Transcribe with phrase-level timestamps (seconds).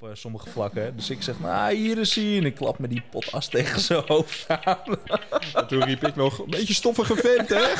[0.00, 0.92] op eh, sommige vlakken.
[0.96, 2.36] Dus ik zeg, nou, hier is hij.
[2.36, 4.98] En ik klap me die potas tegen zijn hoofd aan.
[5.54, 7.62] En toen riep ik nog, een beetje stoffige vent, hè?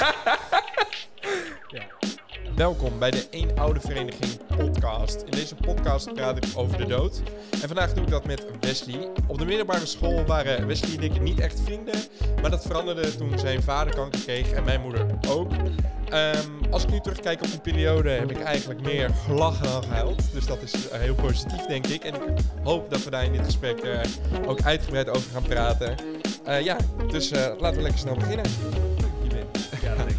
[2.59, 5.23] Welkom bij de Eén Oude Vereniging podcast.
[5.23, 7.23] In deze podcast praat ik over de dood.
[7.51, 9.09] En vandaag doe ik dat met Wesley.
[9.27, 11.95] Op de middelbare school waren Wesley en ik niet echt vrienden.
[12.41, 15.53] Maar dat veranderde toen zijn vader kanker kreeg en mijn moeder ook.
[16.09, 20.33] Ehm, als ik nu terugkijk op die periode heb ik eigenlijk meer gelachen dan gehuild.
[20.33, 22.05] Dus dat is heel positief denk ik.
[22.05, 22.23] En ik
[22.63, 24.01] hoop dat we daar in dit gesprek eh,
[24.47, 25.95] ook uitgebreid over gaan praten.
[26.45, 26.77] Eh, ja,
[27.11, 28.47] dus eh, laten we lekker snel beginnen.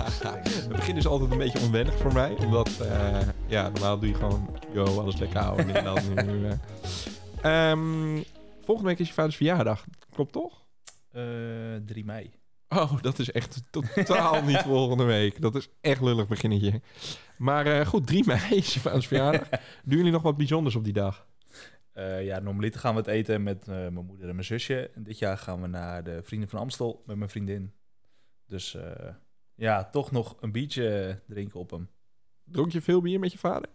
[0.18, 2.36] Het begin is altijd een beetje onwennig voor mij.
[2.46, 5.76] Omdat, eh, ja, normaal doe je gewoon, yo, alles lekker houden.
[5.76, 6.26] En dat.
[6.26, 7.72] Nu, eh.
[7.72, 8.24] Ehm,
[8.62, 9.86] volgende week is je vaders verjaardag.
[10.10, 10.66] Klopt toch?
[11.12, 11.24] Eh,
[11.86, 12.32] 3 mei.
[12.70, 15.42] Oh, dat is echt totaal niet volgende week.
[15.42, 16.82] Dat is echt lullig beginnetje.
[17.38, 19.50] Maar goed, 3 mei is je vaders verjaardag.
[19.84, 21.28] Doen jullie nog wat bijzonders op die dag?
[22.22, 24.90] Ja, normaliter gaan we het eten met mijn moeder en mijn zusje.
[24.90, 27.74] En dit jaar gaan we naar de Vrienden van Amstel met mijn vriendin.
[28.50, 29.14] Dus eh,
[29.60, 31.90] ja, toch nog een biertje drinken op hem.
[32.44, 33.70] Dronk je veel bier met je vader?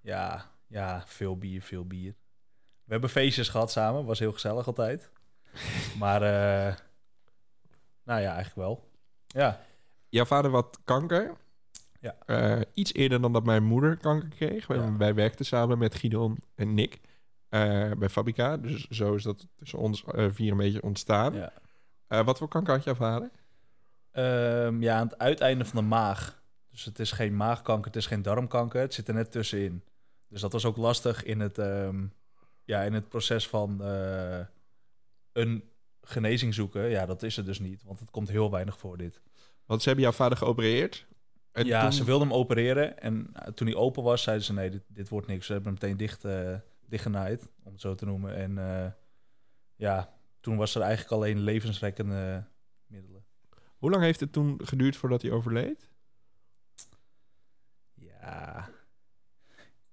[0.00, 2.14] Ja, ja, veel bier, veel bier.
[2.84, 5.10] We hebben feestjes gehad samen, was heel gezellig altijd.
[5.98, 6.74] Maar, eh,
[8.04, 8.90] nou ja, eigenlijk wel.
[9.26, 9.60] Ja,
[10.08, 11.36] Jouw vader had kanker.
[12.00, 12.16] Ja.
[12.26, 14.66] Eh, iets eerder dan dat mijn moeder kanker kreeg.
[14.66, 14.96] Wij, Ja.
[14.96, 17.00] wij werkten samen met Gideon en Nick
[17.48, 18.56] eh, bij Fabrica.
[18.56, 21.34] Dus zo is dat tussen ons vier een beetje ontstaan.
[21.34, 21.52] ja.
[22.24, 23.30] Wat voor kanker had jouw vader?
[24.12, 26.42] Ehm, ja, aan het uiteinde van de maag.
[26.70, 28.80] Dus het is geen maagkanker, het is geen darmkanker.
[28.80, 29.84] Het zit er net tussenin.
[30.28, 32.06] Dus dat was ook lastig in het, ehm,
[32.64, 34.40] ja, in het proces van eh,
[35.32, 35.64] een
[36.02, 36.88] genezing zoeken.
[36.88, 39.20] Ja, dat is er dus niet, want het komt heel weinig voor dit.
[39.64, 41.06] Want ze hebben jouw vader geopereerd.
[41.52, 42.98] En ja, toen- ze wilden hem opereren.
[43.00, 45.46] En eh, toen hij open was, zeiden ze: nee, dit, dit wordt niks.
[45.46, 46.54] Ze hebben hem meteen dicht, eh
[46.86, 48.34] dichtgenaaid, om het zo te noemen.
[48.36, 48.58] En
[49.76, 52.44] ja, toen was er eigenlijk alleen levensrekkende.
[53.80, 55.88] Hoe lang heeft het toen geduurd voordat hij overleed?
[57.94, 58.68] Ja,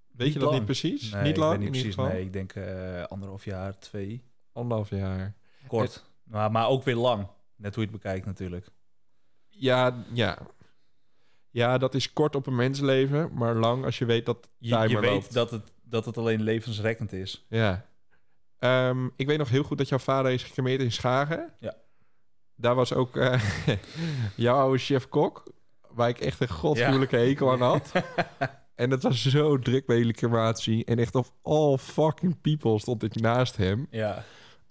[0.08, 0.54] Weet Niet je dat lang.
[0.58, 1.12] niet precies?
[1.12, 1.60] nee, niet lang?
[1.60, 1.88] niet precies.
[1.96, 2.08] geval?
[2.12, 4.24] Nee, ik denk eh, anderhalf jaar, twee.
[4.52, 5.34] Anderhalf jaar.
[5.68, 6.06] Kort.
[6.24, 7.28] Maar, maar ook weer lang.
[7.56, 8.68] Net hoe je het bekijkt natuurlijk.
[9.50, 10.38] Ja, ja.
[11.50, 15.00] Ja, dat is kort op een mensleven, maar lang als je weet dat Je, je
[15.00, 15.34] weet loopt.
[15.34, 17.46] dat het, dat het alleen levensrekkend is.
[17.50, 17.86] Ja.
[18.60, 21.54] Ehm, ik weet nog heel goed dat jouw vader is gecremeerd in Schagen.
[21.60, 21.76] Ja.
[22.60, 23.42] Daar was ook eh,
[24.36, 25.44] jouw oude chef-kok,
[25.90, 27.92] waar ik echt een godschuwelijke hekel aan had.
[28.76, 30.86] en dat was zo druk bij jullie crematie.
[30.86, 33.88] En echt of all fucking people stond ik naast hem.
[33.92, 34.24] Ja,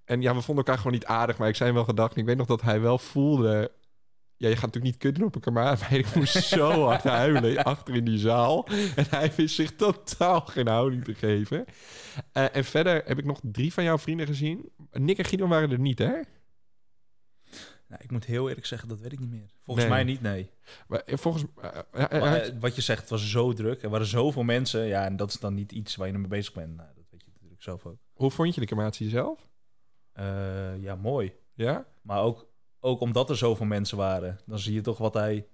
[0.04, 2.16] En ja, we vonden elkaar gewoon niet aardig, maar ik zei hem wel gedacht.
[2.16, 3.72] Ik weet nog dat hij wel voelde...
[4.38, 5.52] Ja, je gaat natuurlijk niet kutten op een.
[5.52, 8.66] Maar ik moest zo hard huilen achter in die zaal.
[8.96, 11.64] En hij wist zich totaal geen houding te geven.
[12.32, 14.70] Eh, en verder heb ik nog drie van jouw vrienden gezien.
[14.92, 16.12] Nick en Guido waren er niet, hè?
[17.88, 19.50] Nou, ik moet heel eerlijk zeggen, dat weet ik niet meer.
[19.60, 19.94] Volgens Nee.
[19.94, 20.50] mij niet, nee.
[20.88, 21.44] Maar eh, volgens
[21.92, 23.82] eh, eh, wat je zegt, het was zo druk.
[23.82, 24.84] Er waren zoveel mensen.
[24.86, 26.76] Ja, en dat is dan niet iets waar je mee bezig bent.
[26.76, 27.98] Nou, dat weet je natuurlijk zelf ook.
[28.12, 29.48] Hoe vond je de crematie zelf?
[30.80, 31.32] Ja, mooi.
[31.54, 31.86] Ja?
[32.02, 32.48] Maar ook,
[32.80, 35.46] ook omdat er zoveel mensen waren, dan zie je toch wat hij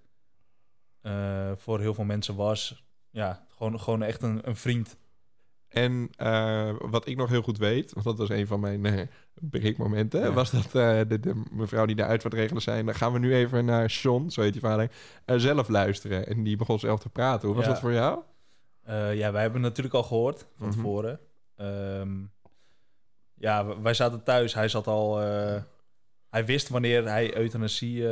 [1.57, 2.85] voor heel veel mensen was.
[3.11, 4.97] Ja, gewoon, gewoon echt een, een vriend.
[5.73, 9.07] En eh, wat ik nog heel goed weet, want dat was een van mijn eh
[9.35, 10.33] breekmomenten, Ja.
[10.33, 13.65] was dat eh, de, de mevrouw die de uitvaartregelen zei, dan gaan we nu even
[13.65, 14.91] naar Sean, zo heet die vader,
[15.27, 16.27] zelf luisteren.
[16.27, 17.47] En die begon zelf te praten.
[17.49, 17.71] Hoe was Ja.
[17.73, 18.23] dat voor jou?
[18.87, 20.77] Ja, wij hebben het natuurlijk al gehoord van Mhm.
[20.77, 21.21] tevoren.
[21.57, 22.11] Ehm,
[23.35, 24.55] ja, wij zaten thuis.
[24.55, 25.17] Hij zat al.
[26.31, 28.03] hij wist wanneer hij euthanasie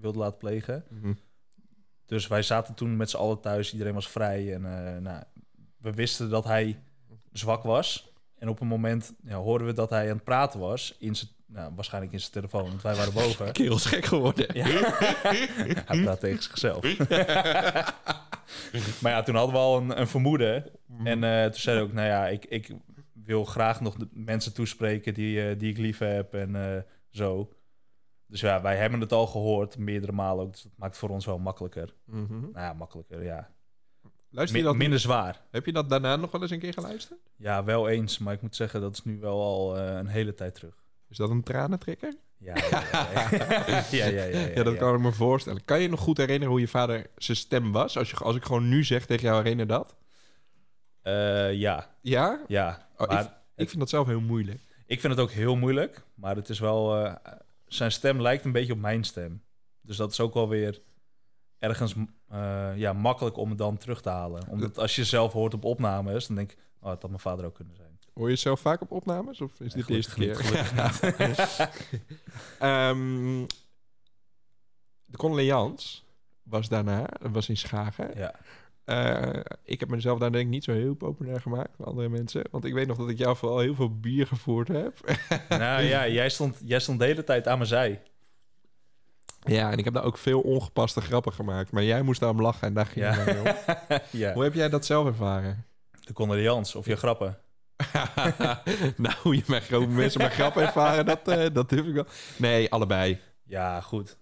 [0.00, 0.84] wilde laten plegen.
[0.88, 1.12] Mhm.
[2.06, 3.72] Dus wij zaten toen met z'n allen thuis.
[3.72, 4.54] Iedereen was vrij.
[4.54, 4.62] En
[5.02, 5.22] nou,
[5.82, 6.82] we wisten dat hij
[7.32, 8.12] zwak was.
[8.38, 10.96] En op een moment ja, hoorden we dat hij aan het praten was.
[10.98, 13.52] In zijn, nou, waarschijnlijk in zijn telefoon, want wij waren boven.
[13.52, 14.46] Kerel is gek geworden.
[14.54, 14.66] Ja.
[15.86, 16.82] hij praat tegen zichzelf.
[19.02, 20.70] maar ja, toen hadden we al een, een vermoeden.
[21.04, 22.76] En eh, toen zei hij ook, nou ja, ik, ik
[23.12, 27.52] wil graag nog de mensen toespreken die, eh, die ik lief heb en eh, zo.
[28.26, 30.52] Dus ja, wij hebben het al gehoord, meerdere malen ook.
[30.52, 31.94] Dus dat maakt het voor ons wel makkelijker.
[32.04, 32.40] Mhm.
[32.40, 33.51] Nou ja, makkelijker, ja.
[34.32, 35.40] Luister je Mi- dat, minder zwaar.
[35.50, 37.20] heb je dat daarna nog wel eens een keer geluisterd?
[37.36, 38.18] Ja, wel eens.
[38.18, 40.74] Maar ik moet zeggen, dat is nu wel al eh, een hele tijd terug.
[41.08, 42.14] Is dat een tranentrekker?
[42.38, 43.28] Ja, ja, ja.
[43.30, 45.64] ja, ja, ja, ja, Ja, dat kan ik me voorstellen.
[45.64, 47.96] Kan je nog goed herinneren hoe je vader zijn stem was?
[47.98, 49.94] Als, je, als ik gewoon nu zeg tegen jou, herinner dat?
[51.02, 52.40] Eh, ja, Ja?
[52.48, 52.88] ja.
[52.96, 54.60] Oh, maar Ik vind dat zelf heel moeilijk.
[54.86, 57.04] Ik vind het ook heel moeilijk, maar het is wel.
[57.04, 57.14] eh,
[57.66, 59.42] zijn stem lijkt een beetje op mijn stem.
[59.80, 60.80] Dus dat is ook wel weer
[61.62, 61.94] ergens
[62.28, 64.48] eh, ja, makkelijk om het dan terug te halen.
[64.48, 67.44] Omdat als je zelf hoort op opnames, dan denk ik, Oh, het had mijn vader
[67.44, 67.98] ook kunnen zijn.
[68.14, 69.40] Hoor je jezelf vaak op opnames?
[69.40, 70.36] Of is dit de eerste keer?
[72.58, 73.46] Ehm,
[75.04, 75.98] de condoleance
[76.42, 78.10] was daarna, dat was in Schagen.
[78.16, 78.34] Ja.
[78.84, 82.44] Eh, ik heb mezelf daar denk ik niet zo heel populair gemaakt met andere mensen.
[82.50, 85.18] Want ik weet nog dat ik jou vooral heel veel bier gevoerd heb.
[85.48, 88.02] nou ja, jij stond, jij stond de hele tijd aan mijn zij.
[89.44, 91.70] Ja, en ik heb daar ook veel ongepaste grappen gemaakt.
[91.72, 93.24] Maar jij moest daarom lachen en daar ging Ja.
[93.40, 93.54] om.
[94.20, 94.32] ja.
[94.32, 95.64] Hoe heb jij dat zelf ervaren?
[96.00, 97.38] De condoleance of je grappen.
[98.96, 102.06] nou, hoe je met grote mensen met grappen ervaren, dat, eh, dat durf ik wel.
[102.38, 103.20] Nee, allebei.
[103.42, 104.16] Ja, goed.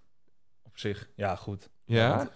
[0.63, 1.69] Op zich, ja, goed.
[1.85, 2.17] Ja?
[2.17, 2.31] Want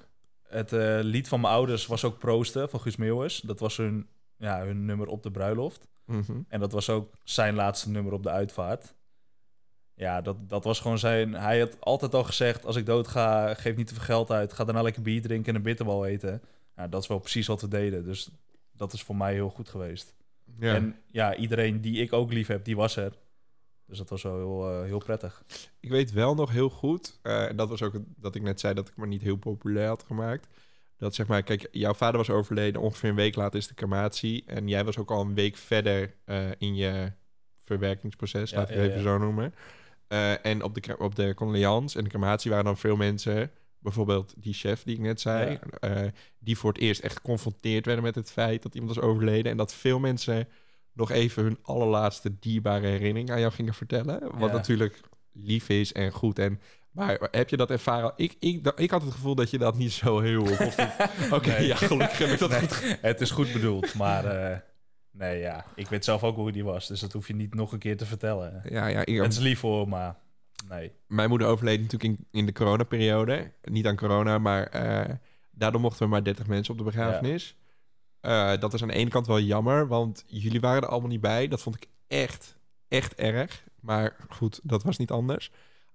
[0.48, 3.40] Het eh, lied van mijn ouders was ook Proosten van Guus Meeuwis.
[3.40, 5.86] Dat was hun, ja, hun nummer op de bruiloft.
[6.06, 6.38] Mhm.
[6.48, 8.94] En dat was ook zijn laatste nummer op de uitvaart.
[9.96, 11.32] Ja, dat, dat was gewoon zijn...
[11.32, 14.52] Hij had altijd al gezegd, als ik dood ga, geef niet te veel geld uit.
[14.52, 16.42] Ga daarna lekker bier drinken en een bitterbal eten.
[16.76, 18.04] Ja, dat is wel precies wat we deden.
[18.04, 18.30] Dus
[18.72, 20.14] dat is voor mij heel goed geweest.
[20.58, 20.74] Ja.
[20.74, 23.12] En ja, iedereen die ik ook lief heb, die was er.
[23.86, 25.44] Dus dat was wel heel, eh, heel prettig.
[25.80, 28.60] Ik weet wel nog heel goed, eh, en dat was ook het- dat ik net
[28.60, 30.46] zei dat ik me niet heel populair had gemaakt.
[30.96, 34.44] Dat zeg maar, kijk, jouw vader was overleden, ongeveer een week later is de crematie.
[34.46, 37.12] En jij was ook al een week verder eh, in je
[37.64, 39.54] verwerkingsproces, Ja, laat ik ja, het even zo noemen.
[40.08, 44.34] Eh, en op de, op de condoleance en de crematie waren dan veel mensen, bijvoorbeeld
[44.36, 46.00] die chef die ik net zei, eh,
[46.38, 49.50] die voor het eerst echt geconfronteerd werden met het feit dat iemand was overleden.
[49.52, 50.48] En dat veel mensen
[50.92, 54.20] nog even hun allerlaatste dierbare herinnering aan jou gingen vertellen.
[54.38, 54.54] Wat Ja.
[54.56, 55.00] natuurlijk
[55.32, 56.38] lief is en goed.
[56.38, 56.60] En,
[56.90, 58.12] maar heb je dat ervaren?
[58.16, 60.42] Ik, ik, ik had het gevoel dat je dat niet zo heel...
[61.30, 61.66] Oké, Nee.
[61.66, 64.58] ja, gelukkig heb ik dat Nee, goed het is goed bedoeld, maar eh,
[65.14, 66.86] nee, ja, ik weet zelf ook hoe die was.
[66.86, 68.62] Dus dat hoef je niet nog een keer te vertellen.
[68.68, 70.16] Ja, ja ik, Het is lief voor, maar
[70.68, 70.92] nee.
[71.06, 73.52] mijn moeder overleed natuurlijk in, in de coronaperiode.
[73.62, 75.14] Niet aan corona, maar eh,
[75.50, 77.56] daardoor mochten we maar 30 mensen op de begrafenis.
[78.20, 81.20] Eh, dat is aan de ene kant wel jammer, want jullie waren er allemaal niet
[81.20, 81.48] bij.
[81.48, 82.56] Dat vond ik echt,
[82.88, 83.64] echt erg.
[83.80, 85.50] Maar goed, dat was niet anders.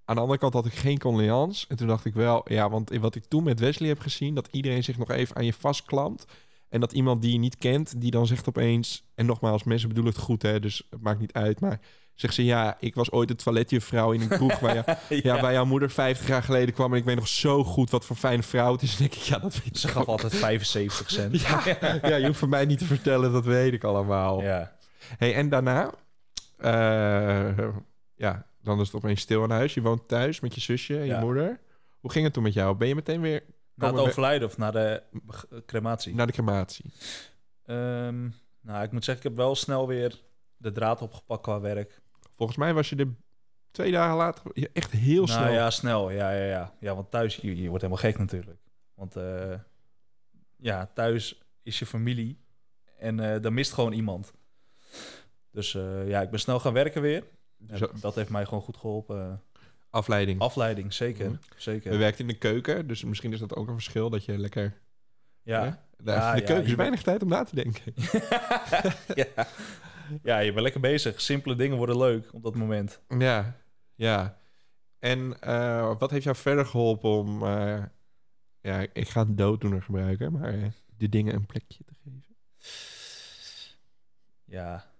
[0.06, 1.66] Aan de andere kant had ik geen condoleance.
[1.68, 4.36] En toen dacht ik wel, ja, want wat ik toen met Wesley heb gezien...
[4.36, 6.26] dat iedereen zich nog even aan je vastklampt.
[6.70, 9.04] En dat iemand die je niet kent, die dan zegt opeens...
[9.16, 11.60] en nogmaals, mensen bedoelen het goed, hè, dus het maakt niet uit.
[11.60, 11.80] Maar
[12.14, 14.60] zegt ze, ja, ik was ooit de toiletjuffrouw in een kroeg...
[14.60, 16.92] waar, je, ja, waar jouw moeder 50 jaar geleden kwam...
[16.92, 18.92] en ik weet nog zo goed wat voor fijne vrouw het is.
[18.92, 20.08] En denk ik, ja, dat weet Ze ik gaf ook.
[20.08, 21.42] altijd 75 cent.
[21.42, 24.42] Ja, ja, je hoeft voor mij niet te vertellen, dat weet ik allemaal.
[24.42, 24.76] Ja.
[25.18, 25.92] Hey, en daarna,
[26.58, 27.68] eh,
[28.16, 29.74] ja, dan is het opeens stil in huis.
[29.74, 31.60] Je woont thuis met je zusje en je moeder.
[32.00, 32.76] Hoe ging het toen met jou?
[32.76, 33.44] Ben je meteen weer
[33.80, 35.04] Na het overlijden of na de
[35.66, 36.16] crematie?
[36.16, 36.86] naar de crematie?
[37.66, 38.30] Ehm,
[38.62, 40.22] nou, ik moet zeggen, ik heb wel snel weer
[40.58, 42.02] de draad opgepakt qua werk.
[42.36, 43.16] Volgens mij was je er
[43.72, 45.52] twee dagen later echt heel nou snel.
[45.52, 46.10] ja, snel.
[46.10, 46.74] Ja, ja, ja.
[46.80, 48.60] ja want thuis, je, je wordt helemaal gek natuurlijk.
[48.94, 49.60] Want eh,
[50.56, 52.40] ja, thuis is je familie
[52.98, 54.34] en eh dan mist gewoon iemand.
[55.52, 57.24] Dus eh, ja, ik ben snel gaan werken weer.
[57.68, 59.44] En dat heeft mij gewoon goed geholpen.
[59.90, 60.40] Afleiding.
[60.40, 61.30] Afleiding, zeker.
[61.30, 61.40] Mhm.
[61.56, 61.98] zeker.
[61.98, 64.78] We in de keuken, dus misschien is dat ook een verschil dat je lekker...
[65.42, 65.88] Ja.
[66.04, 67.94] Ja, de keuken is weinig tijd om na te denken.
[69.36, 69.48] ja.
[70.24, 71.22] ja, je bent lekker bezig.
[71.22, 73.02] Simpele dingen worden leuk op dat moment.
[73.18, 73.56] Ja,
[73.96, 74.38] ja.
[75.00, 77.44] En eh, wat heeft jou verder geholpen om...
[77.44, 77.84] eh,
[78.62, 80.66] ja, ik ga een dooddoener gebruiken, maar eh,
[80.98, 82.26] de dingen een plekje te geven?
[84.46, 84.92] Ja.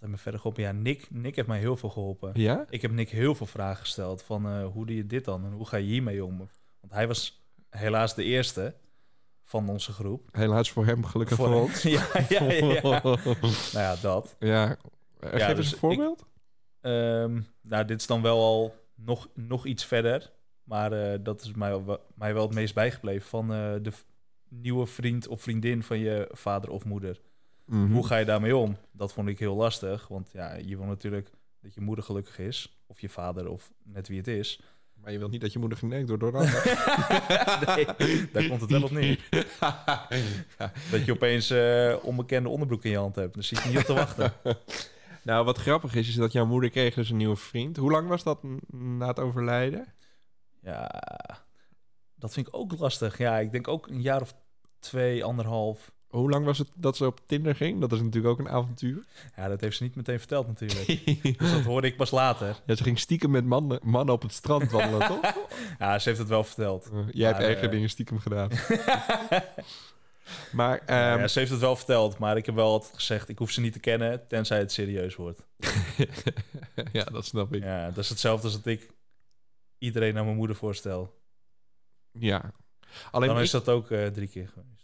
[0.00, 0.62] Wat me verder geholpen?
[0.62, 2.30] Ja, Nick, Nick heeft mij heel veel geholpen.
[2.34, 2.64] Ja?
[2.68, 5.52] Ik heb Nick heel veel vragen gesteld van eh, hoe doe je dit dan en
[5.52, 6.38] hoe ga je hiermee om?
[6.38, 8.74] Want hij was helaas de eerste
[9.44, 10.28] van onze groep.
[10.32, 11.82] Helaas voor hem, gelukkig voor, Voor- ons.
[11.96, 13.14] ja, ja, ja, nou
[13.72, 14.36] ja, dat.
[14.38, 14.76] ja.
[15.20, 16.24] Eh, Ja, geef eens dus een ik- voorbeeld.
[16.80, 20.32] Ehm, nou, dit is dan wel al nog, nog iets verder.
[20.62, 23.92] Maar eh, dat is mij, wel- mij wel het meest bijgebleven van eh, de
[24.48, 27.20] nieuwe vriend of vriendin van je vader of moeder.
[27.66, 27.92] Mhm.
[27.92, 28.76] Hoe ga je daarmee om?
[28.92, 30.08] Dat vond ik heel lastig.
[30.08, 31.30] Want ja, je wil natuurlijk
[31.60, 32.78] dat je moeder gelukkig is.
[32.86, 34.60] Of je vader, of net wie het is.
[34.94, 36.42] Maar je wilt niet dat je moeder genekt wordt door dat.
[37.76, 39.26] nee, daar komt het wel op neer.
[39.60, 40.06] ja.
[40.90, 43.34] Dat je opeens eh, onbekende onderbroek in je hand hebt.
[43.34, 44.32] Dan zit je niet op te wachten.
[45.22, 47.76] Nou, wat grappig is, is dat jouw moeder kreeg dus een nieuwe vriend.
[47.76, 48.60] Hoe lang was dat n-
[48.98, 49.94] na het overlijden?
[50.62, 50.90] Ja,
[52.14, 53.18] dat vind ik ook lastig.
[53.18, 54.34] Ja, ik denk ook een jaar of
[54.78, 55.92] twee, anderhalf.
[56.08, 57.80] Hoe lang was het dat ze op Tinder ging?
[57.80, 59.04] Dat is natuurlijk ook een avontuur.
[59.36, 60.86] Ja, dat heeft ze niet meteen verteld natuurlijk.
[61.38, 62.56] Dus dat hoorde ik pas later.
[62.66, 65.34] ja, ze ging stiekem met mannen, mannen op het strand wandelen, toch?
[65.78, 66.88] Ja, ze heeft het wel verteld.
[66.92, 68.50] Uh, jij hebt erger eh, dingen stiekem gedaan.
[70.52, 73.28] maar ehm, ja, ze heeft het wel verteld, maar ik heb wel altijd gezegd...
[73.28, 75.46] ik hoef ze niet te kennen, tenzij het serieus wordt.
[76.92, 77.62] ja, dat snap ik.
[77.62, 78.90] Ja, dat is hetzelfde als dat ik
[79.78, 81.14] iedereen aan mijn moeder voorstel.
[82.12, 82.52] Ja.
[83.10, 84.75] Alleen Dan ik- is dat ook eh, drie keer geweest.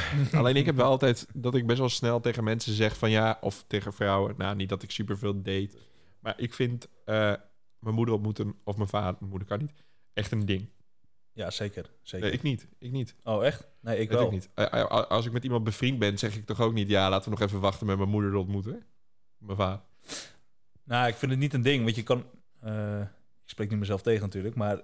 [0.32, 3.38] Alleen ik heb wel altijd dat ik best wel snel tegen mensen zeg van ja,
[3.40, 4.34] of tegen vrouwen.
[4.36, 5.70] Nou, niet dat ik superveel date.
[6.20, 7.34] Maar ik vind eh,
[7.78, 9.72] mijn moeder ontmoeten, of mijn vader, mijn moeder kan niet,
[10.12, 10.68] echt een ding.
[11.32, 11.90] Ja, zeker.
[12.02, 12.26] zeker.
[12.26, 12.66] Nee, ik niet.
[12.78, 13.14] Ik niet.
[13.22, 13.68] Oh, echt?
[13.80, 14.24] Nee, ik wel.
[14.24, 14.50] ik niet.
[14.54, 16.88] Eh, eh, Als ik met iemand bevriend ben, zeg ik toch ook niet...
[16.88, 18.82] ja, laten we nog even wachten met mijn moeder te ontmoeten.
[19.38, 19.80] Mijn vader.
[20.84, 22.18] Nou, ik vind het niet een ding, want je kan...
[23.44, 24.82] ik spreek niet mezelf tegen natuurlijk, maar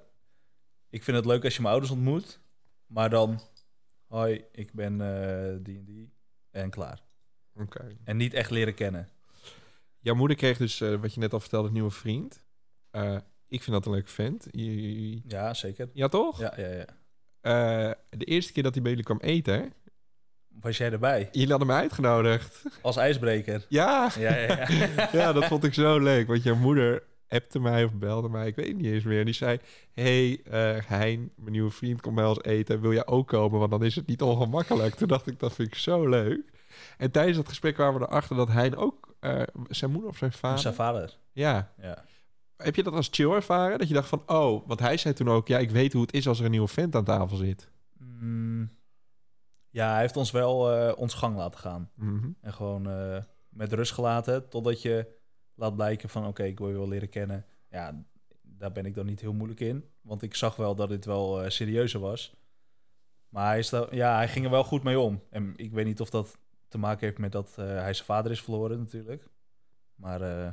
[0.90, 2.40] ik vind het leuk als je mijn ouders ontmoet,
[2.86, 3.40] maar dan...
[4.08, 6.12] Hoi, ik ben eh, die en die.
[6.50, 7.02] En klaar.
[7.54, 7.86] Oké.
[8.04, 9.08] En niet echt leren kennen.
[10.00, 12.44] Jouw moeder kreeg dus, eh, wat je net al vertelde, een nieuwe vriend.
[12.90, 13.16] Eh,
[13.48, 14.46] ik vind dat een leuke vent.
[14.50, 15.90] Je- Ja, zeker.
[15.92, 16.40] Ja, toch?
[16.40, 17.94] Ja, ja, ja.
[18.10, 19.72] De eerste keer dat hij bij jullie kwam eten,
[20.48, 21.28] Was jij erbij?
[21.32, 22.62] jullie hadden me uitgenodigd.
[22.82, 23.66] Als ijsbreker.
[23.68, 25.08] Ja, Ja, ja, ja.
[25.18, 26.26] ja, dat vond ik zo leuk.
[26.26, 29.18] Want jouw moeder appte mij of belde mij, ik weet niet eens meer.
[29.18, 29.58] En die zei,
[29.94, 32.80] hey, eh, Hein, mijn nieuwe vriend, komt bij ons eten.
[32.80, 33.58] Wil jij ook komen?
[33.58, 34.94] Want dan is het niet ongemakkelijk.
[34.94, 36.52] Toen dacht ik, dat vind ik zo leuk.
[36.98, 40.32] En tijdens dat gesprek kwamen we erachter dat Hein ook, eh, zijn moeder of zijn
[40.32, 40.58] vader...
[40.58, 41.16] Zijn vader.
[41.32, 41.72] Ja.
[41.80, 42.04] Ja.
[42.56, 43.78] Heb je dat als chill ervaren?
[43.78, 46.14] Dat je dacht van, oh, want hij zei toen ook, ja, ik weet hoe het
[46.14, 47.70] is als er een nieuwe vent aan tafel zit.
[47.98, 48.70] Mm,
[49.70, 51.90] ja, hij heeft ons wel eh, ons gang laten gaan.
[51.94, 52.28] Mhm.
[52.40, 52.82] En gewoon
[53.48, 55.17] met rust gelaten totdat je
[55.58, 57.44] laat blijken van oké, ik wil je wel leren kennen.
[57.70, 58.04] Ja,
[58.42, 59.84] daar ben ik dan niet heel moeilijk in.
[60.00, 62.34] Want ik zag wel dat dit wel eh, serieuzer was.
[63.28, 65.22] Maar hij, is daar- ja, hij ging er wel goed mee om.
[65.30, 66.38] En ik weet niet of dat
[66.68, 69.28] te maken heeft met dat eh, hij zijn vader is verloren natuurlijk.
[69.94, 70.52] Maar eh,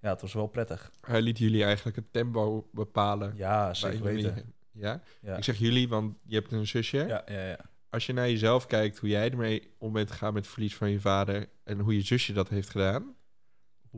[0.00, 0.92] ja, het was wel prettig.
[1.00, 3.32] Hij liet jullie eigenlijk het tempo bepalen.
[3.36, 4.52] Ja, zeker jullie- weten.
[4.72, 5.02] Ja?
[5.20, 5.36] Ja.
[5.36, 6.98] Ik zeg jullie, want je hebt een zusje.
[6.98, 7.58] Ja, ja, ja.
[7.88, 10.90] Als je naar jezelf kijkt, hoe jij ermee om bent gegaan met het verlies van
[10.90, 13.14] je vader en hoe je zusje dat heeft gedaan,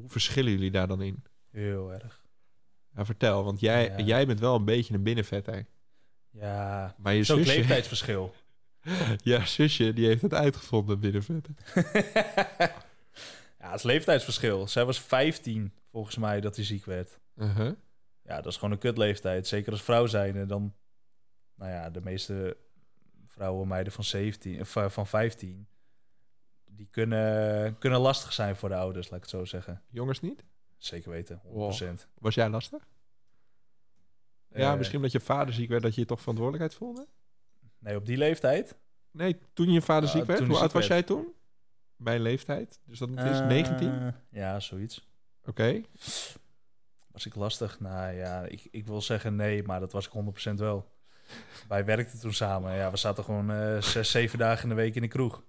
[0.00, 1.24] hoe verschillen jullie daar dan in?
[1.50, 2.24] Heel erg.
[2.94, 4.00] Ja, vertel, want jij, Ja.
[4.04, 5.66] jij bent wel een beetje een binnenvetter.
[6.30, 8.34] Ja, Maar je zusje, leeftijdsverschil.
[9.22, 11.56] ja, zusje, die heeft het uitgevonden, binnenvetten.
[13.58, 14.68] ja, het is leeftijdsverschil.
[14.68, 17.18] Zij was 15 volgens mij dat hij ziek werd.
[17.36, 17.72] Uh-huh.
[18.22, 19.46] Ja, dat is gewoon een kutleeftijd.
[19.46, 20.46] Zeker als vrouw zijnde.
[20.46, 20.74] Dan,
[21.54, 22.56] nou ja, de meeste
[23.26, 25.66] vrouwen, meiden van 17, of eh, van 15,
[26.76, 29.82] die kunnen, kunnen lastig zijn voor de ouders, laat ik het zo zeggen.
[29.90, 30.44] Jongens niet?
[30.78, 31.48] Zeker weten, 100%.
[31.50, 31.72] Wow.
[32.18, 32.86] Was jij lastig?
[34.54, 37.06] ja, Eh, misschien omdat je vader ziek werd, dat je je toch verantwoordelijkheid voelde?
[37.78, 38.76] Nee, op die leeftijd?
[39.10, 40.86] Nee, toen je vader ziek werd, hoe oud was werd.
[40.86, 41.32] jij toen?
[41.96, 42.80] Mijn leeftijd.
[42.84, 44.14] Dus dat is Eh, 19?
[44.30, 45.08] Ja, zoiets.
[45.44, 45.80] Oké.
[47.06, 47.80] Was ik lastig?
[47.80, 50.12] Nou ja, ik, ik wil zeggen nee, maar dat was ik
[50.50, 50.94] 100% wel.
[51.68, 52.74] Wij werkten toen samen.
[52.74, 55.42] Ja, we zaten gewoon eh, zes, zeven dagen in de week in de kroeg.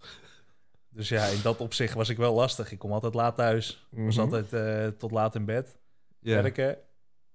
[0.98, 2.72] Dus ja, in dat opzicht was ik wel lastig.
[2.72, 3.88] Ik kom altijd laat thuis.
[3.90, 4.26] Was Mhm.
[4.26, 5.78] altijd eh, tot laat in bed.
[6.20, 6.42] Ja.
[6.42, 6.78] Werken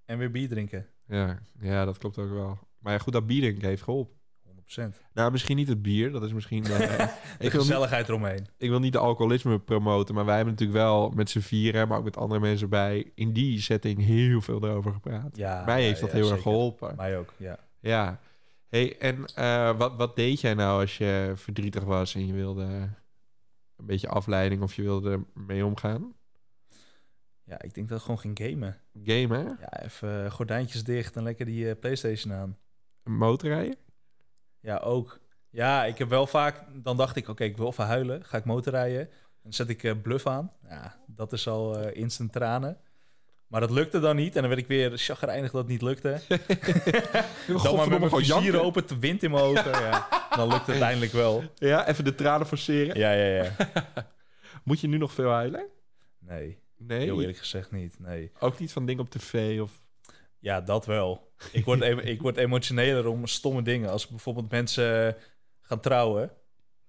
[0.05, 0.87] en weer bier drinken.
[1.07, 1.39] Ja.
[1.59, 2.57] ja, dat klopt ook wel.
[2.79, 4.15] Maar ja, goed, dat bier drinken heeft geholpen.
[4.41, 5.01] 100%.
[5.13, 6.11] Nou, misschien niet het bier.
[6.11, 6.63] Dat is misschien...
[6.63, 7.07] eh, De ik,
[7.39, 8.47] wil niet, gezelligheid eromheen.
[8.57, 11.97] ik wil niet de alcoholisme promoten, maar wij hebben natuurlijk wel met z'n vieren, maar
[11.97, 15.37] ook met andere mensen bij, in die setting heel veel erover gepraat.
[15.37, 16.95] Ja, Mij ja, heeft dat ja, heel erg geholpen.
[16.95, 17.59] Mij ook, ja.
[17.79, 18.19] Ja.
[18.69, 22.89] Hey, en eh, wat, wat deed jij nou als je verdrietig was en je wilde
[23.83, 26.13] een beetje afleiding of je wilde er mee omgaan?
[27.43, 28.77] Ja, ik denk dat ik gewoon ging gamen.
[29.03, 32.57] Gamen, Ja, even eh, gordijntjes dicht en lekker die eh, Playstation aan.
[33.03, 33.75] motorrijden?
[34.59, 35.19] Ja, ook.
[35.49, 36.63] Ja, ik heb wel vaak...
[36.73, 38.25] Dan dacht ik, oké, ik wil even huilen.
[38.25, 39.09] Ga ik motorrijden.
[39.41, 40.51] Dan zet ik eh, bluff aan.
[40.69, 42.77] Ja, dat is al eh, instant tranen.
[43.47, 44.35] Maar dat lukte dan niet.
[44.35, 46.19] En dan werd ik weer chagrijnig dat het niet lukte.
[47.63, 49.71] dan maar met mijn vizier open, te wind in mijn ogen.
[49.71, 50.07] Ja.
[50.35, 51.43] Dan lukt het uiteindelijk wel.
[51.55, 52.97] Ja, even de tranen forceren.
[52.97, 53.55] Ja, ja, ja.
[54.63, 55.65] Moet je nu nog veel huilen?
[56.19, 57.99] Nee, Nee, heel eerlijk gezegd niet.
[57.99, 58.31] Nee.
[58.39, 59.81] ook niet van dingen op tv of...
[60.39, 61.31] Ja, dat wel.
[61.51, 63.89] Ik word, ik word emotioneler om stomme dingen.
[63.89, 65.21] Als bijvoorbeeld mensen eh,
[65.61, 66.31] gaan trouwen...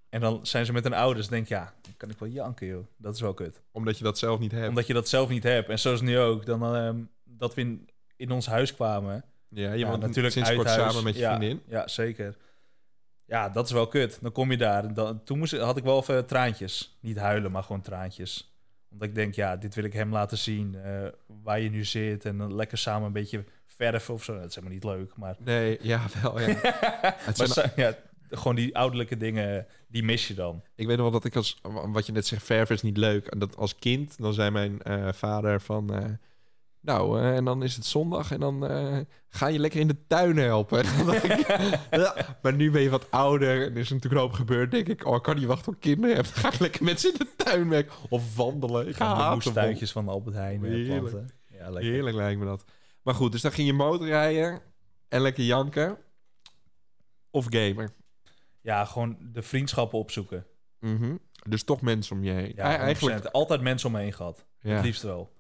[0.09, 1.29] en dan zijn ze met hun ouders...
[1.29, 2.87] denk ja, dan kan ik wel janken, joh.
[2.97, 3.63] Dat is wel kut.
[3.73, 4.69] Omdat je dat zelf niet hebt.
[4.69, 5.69] Omdat je dat zelf niet hebt.
[5.69, 9.25] En zoals nu ook, dan ehm, dat we in, in ons huis kwamen.
[9.49, 10.83] Ja, je ja, natuurlijk sinds uit kort huis.
[10.83, 11.63] samen met je ja, vriendin.
[11.69, 12.37] Ja, zeker.
[13.27, 14.19] Ja, dat is wel kut.
[14.23, 14.95] Dan kom je daar.
[14.95, 16.99] Dan, toen moest, had ik wel even traantjes.
[17.01, 18.55] Niet huilen, maar gewoon traantjes.
[18.91, 20.75] Omdat ik denk, ja, dit wil ik hem laten zien.
[20.75, 21.09] eh,
[21.43, 22.25] waar je nu zit.
[22.25, 24.35] En dan lekker samen een beetje verven of zo.
[24.35, 25.17] Dat is helemaal niet leuk.
[25.17, 26.47] Maar, Nee, ja, wel, ja.
[26.57, 27.95] Het maar zijn- sa- ja,
[28.31, 30.63] gewoon die ouderlijke dingen, die mis je dan.
[30.75, 31.61] Ik weet nog wel dat ik als...
[31.87, 33.27] Wat je net zegt, verven is niet leuk.
[33.27, 35.95] En dat als kind, dan zei mijn eh, vader van...
[35.95, 36.05] eh,
[36.85, 38.99] nou, eh, en dan is het zondag en dan eh,
[39.29, 40.85] ga je lekker in de tuin helpen.
[41.91, 44.71] Ja, maar nu ben je wat ouder en er is natuurlijk een hoop gebeurd.
[44.71, 46.25] denk ik, oh, ik kan niet wachten tot ik kinderen heb.
[46.25, 47.93] Dan ga ik lekker met ze in de tuin werken.
[48.09, 48.89] Of wandelen.
[48.89, 50.65] Ik ga de moestuintjes van Albert Heijn.
[50.65, 51.01] eh, Heerlijk.
[51.01, 51.31] planten.
[51.49, 51.93] Ja, lekker.
[51.93, 52.65] Heerlijk lijkt me dat.
[53.03, 54.61] Maar goed, dus dan ging je motorrijden
[55.09, 55.99] en lekker janken.
[57.31, 57.91] Of gamer.
[58.61, 60.47] ja, gewoon de vriendschappen opzoeken.
[60.81, 61.17] Mhm.
[61.49, 62.53] Dus toch mensen om je heen.
[62.57, 63.23] Ja, eigenlijk.
[63.25, 63.31] 100%.
[63.33, 64.45] Altijd mensen om me heen gehad.
[64.61, 64.75] Ja.
[64.75, 65.33] Het liefst wel.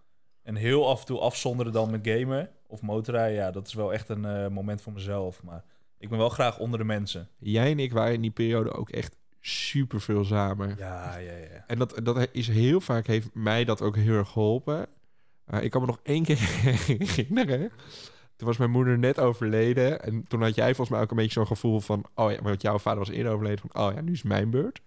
[0.44, 3.36] En heel af en toe afzonderen dan met gamen of motorrijden.
[3.36, 5.42] Ja, dat is wel echt een eh, moment voor mezelf.
[5.42, 5.64] Maar
[5.98, 7.28] ik ben wel graag onder de mensen.
[7.38, 10.74] Jij en ik waren in die periode ook echt super veel samen.
[10.78, 11.64] Ja, ja, ja.
[11.66, 14.86] En dat, dat is heel vaak, heeft mij dat ook heel erg geholpen.
[15.54, 16.38] Uh, ik kan me nog één keer
[16.88, 17.70] herinneren.
[18.36, 20.02] Toen was mijn moeder net overleden.
[20.02, 22.04] En toen had jij volgens mij ook een beetje zo'n gevoel van...
[22.14, 23.64] Oh ja, want jouw vader was eerder overleden.
[23.70, 24.80] Van, oh ja, nu is mijn beurt.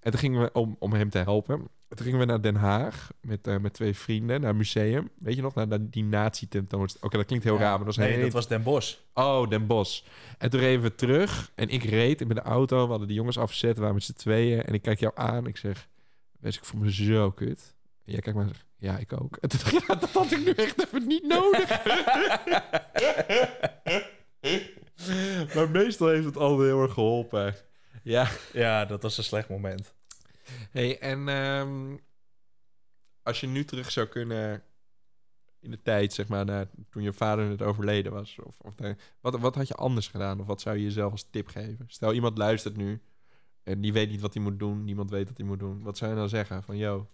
[0.00, 1.68] En toen gingen we, om, om hem te helpen...
[1.88, 5.10] Toen gingen we naar Den Haag met, uh, met twee vrienden naar een museum.
[5.18, 7.06] Weet je nog, naar die nazi-tentoonstelling.
[7.06, 7.60] Oké, dat klinkt heel Ja.
[7.60, 8.96] raar, maar dat was Nee, dat was Den Bosch.
[9.14, 10.02] Oh, Den Bosch.
[10.38, 12.82] En toen reden we terug en ik reed met de auto.
[12.84, 14.62] We hadden de jongens afgezet, we waren met z'n tweeën.
[14.62, 15.46] En ik kijk jou aan.
[15.46, 15.88] Ik zeg,
[16.40, 17.74] wees ik voel me zo kut.
[18.04, 19.36] En jij kijkt maar zegt, ja, ik ook.
[19.36, 21.84] En toen dacht ik, ja, dat had ik nu echt even niet nodig.
[25.54, 27.54] maar meestal heeft het altijd heel erg geholpen.
[28.02, 28.28] Ja.
[28.52, 29.94] Ja, dat was een slecht moment.
[30.70, 31.96] Hey, en ehm,
[33.22, 34.62] als je nu terug zou kunnen
[35.60, 38.74] in de tijd, zeg maar, naar toen je vader net overleden was, of, of
[39.20, 40.40] wat, wat had je anders gedaan?
[40.40, 41.84] Of wat zou je jezelf als tip geven?
[41.88, 43.02] Stel, iemand luistert nu
[43.62, 45.82] en die weet niet wat hij moet doen, niemand weet wat hij moet doen.
[45.82, 46.62] Wat zou je dan zeggen?
[46.62, 47.08] Van, yo,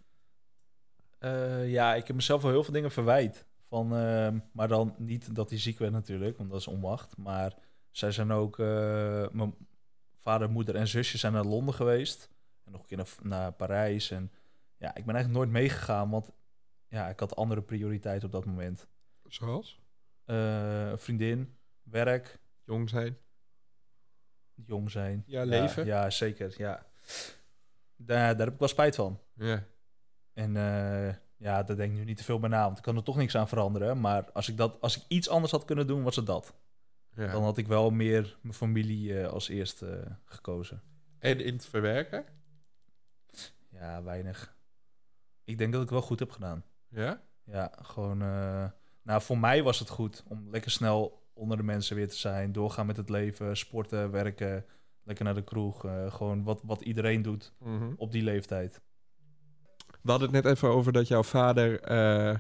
[1.19, 3.47] Eh, ja, ik heb mezelf wel heel veel dingen verwijt.
[3.69, 7.17] Van, ehm, maar dan niet dat hij ziek werd natuurlijk, want dat is onmacht.
[7.17, 7.55] Maar
[7.91, 8.59] zij zijn ook...
[8.59, 9.55] eh, mijn
[10.27, 12.29] vader, moeder en zusje zijn naar Londen geweest.
[12.65, 14.11] En nog een keer naar, naar Parijs.
[14.11, 14.33] En
[14.77, 16.31] ja, ik ben eigenlijk nooit meegegaan, want
[16.89, 18.87] ja, ik had andere prioriteiten op dat moment.
[19.25, 19.81] zoals?
[20.25, 23.19] Eh, vriendin, werk, Jong zijn?
[24.55, 25.25] jong zijn.
[25.27, 25.87] Ja, leven.
[25.87, 26.87] Ja, zeker, ja.
[27.97, 29.21] Daar, daar heb ik wel spijt van.
[29.35, 29.65] Ja.
[30.33, 32.97] En eh, ja, daar denk ik nu niet te veel bij na, want ik kan
[32.97, 34.01] er toch niks aan veranderen.
[34.01, 36.55] Maar als ik, dat, als ik iets anders had kunnen doen, was het dat.
[37.17, 37.33] Ja.
[37.33, 40.83] Dan had ik wel meer mijn familie eh, als eerste eh, gekozen.
[41.19, 42.25] En in het verwerken?
[43.71, 44.57] Ja, weinig.
[45.45, 46.65] Ik denk dat ik wel goed heb gedaan.
[46.89, 47.23] Ja?
[47.45, 48.23] Ja, gewoon...
[48.23, 48.65] eh,
[49.03, 52.53] nou, voor mij was het goed om lekker snel onder de mensen weer te zijn.
[52.53, 54.65] Doorgaan met het leven, sporten, werken,
[55.03, 55.85] lekker naar de kroeg.
[55.85, 57.93] eh, gewoon wat, wat iedereen doet Mhm.
[57.97, 58.81] op die leeftijd.
[60.03, 62.39] We hadden het net even over dat jouw vader eh,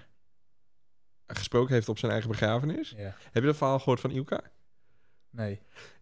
[1.26, 2.90] gesproken heeft op zijn eigen begrafenis.
[2.90, 3.14] Ja.
[3.32, 4.40] Heb je dat verhaal gehoord van Ilka?
[5.37, 5.61] Nee.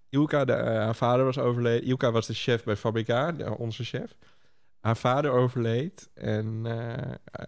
[0.08, 1.88] Ilka, de, eh, haar vader was overleden.
[1.88, 4.16] Ilka was de chef bij Fabrica, de- onze chef.
[4.80, 6.10] Haar vader overleed.
[6.14, 7.46] En, eh, eh,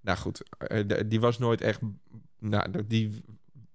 [0.00, 0.42] nou goed,
[0.86, 1.80] de- die was nooit echt...
[2.38, 3.22] Nou, die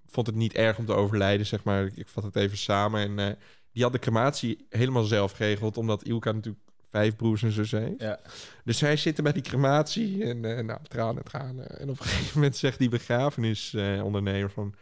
[0.05, 1.89] vond het niet erg om te overlijden, zeg maar.
[1.95, 3.19] Ik vat het even samen.
[3.19, 3.37] En
[3.71, 8.01] die had de crematie helemaal zelf geregeld, omdat Ilka natuurlijk vijf broers en zussen heeft.
[8.01, 8.19] Ja.
[8.63, 11.79] Dus zij zitten bij die crematie en eh, nou, tranen, tranen.
[11.79, 14.75] En op een gegeven moment zegt die begrafenisondernemer van...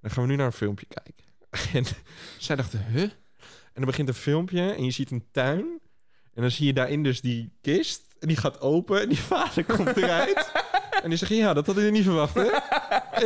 [0.00, 1.24] dan gaan we nu naar een filmpje kijken.
[1.72, 1.84] En
[2.38, 3.02] zij dachten, huh?
[3.02, 5.80] En dan begint een filmpje en je ziet een tuin.
[6.34, 8.16] En dan zie je daarin dus die kist.
[8.18, 10.52] En die gaat open en die vader komt eruit.
[11.02, 12.48] en die zegt, ja, dat had je niet verwacht, hè?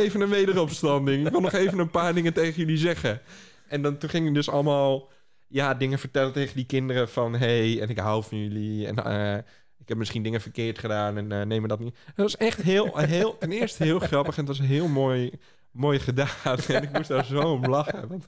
[0.01, 1.25] Even een wederopstanding.
[1.25, 3.21] Ik wil nog even een paar dingen tegen jullie zeggen.
[3.67, 5.09] En dan toen ging hij dus allemaal
[5.47, 7.35] ja, dingen vertellen tegen die kinderen van...
[7.35, 8.87] hey, en ik hou van jullie.
[8.87, 9.37] En eh,
[9.77, 11.97] ik heb misschien dingen verkeerd gedaan en eh neem me dat niet.
[12.05, 15.31] Het was echt heel, heel, ten eerste heel grappig en het was heel mooi,
[15.71, 16.29] mooi gedaan.
[16.67, 18.07] En ik moest daar zo om lachen.
[18.07, 18.25] Want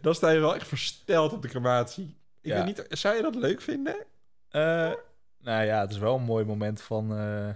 [0.00, 2.16] dan sta je wel echt versteld op de crematie.
[2.40, 2.64] Ik Ja.
[2.64, 3.96] weet niet, zou je dat leuk vinden?
[4.48, 4.92] Eh,
[5.38, 7.16] nou ja, het is wel een mooi moment van...
[7.18, 7.48] eh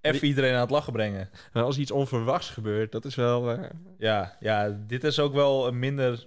[0.00, 1.30] even iedereen aan het lachen brengen.
[1.52, 3.50] Maar als iets onverwachts gebeurt, dat is wel...
[3.50, 6.24] eh, Ja, ja, dit is ook wel een minder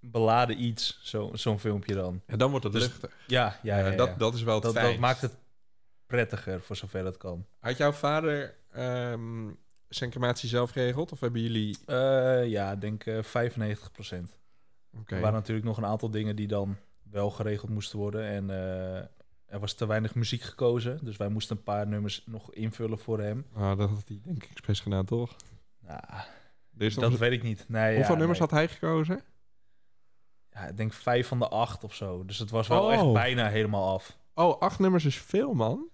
[0.00, 2.22] beladen iets, zo- zo'n filmpje dan.
[2.26, 3.10] ja, dan wordt het Dus- luchtig.
[3.26, 3.96] Ja, ja, ja, ja.
[3.96, 4.86] Dat, dat is wel het dat, fijn.
[4.90, 5.34] dat maakt het
[6.06, 7.46] prettiger, voor zover dat kan.
[7.58, 9.48] Had jouw vader ehm,
[9.94, 11.12] zijn crematie zelf geregeld?
[11.12, 11.78] Of hebben jullie...
[11.86, 13.22] Eh, ja, ik denk eh 95%
[14.98, 15.14] Oké.
[15.14, 18.24] Er waren natuurlijk nog een aantal dingen die dan wel geregeld moesten worden.
[18.24, 18.96] En eh,
[19.46, 20.98] er was te weinig muziek gekozen.
[21.02, 23.46] Dus wij moesten een paar nummers nog invullen voor hem.
[23.54, 25.36] Ah, dat had hij denk ik expres gedaan, toch?
[25.80, 26.00] Nou,
[26.94, 27.64] dat weet ik niet.
[27.68, 28.48] Nee, Hoeveel ja, nummers nee.
[28.48, 29.22] had hij gekozen?
[30.50, 32.24] Ja, ik denk vijf van de acht of zo.
[32.24, 32.92] Dus het was wel Oh.
[32.92, 34.18] echt bijna helemaal af.
[34.34, 35.88] Oh, acht nummers is veel, man.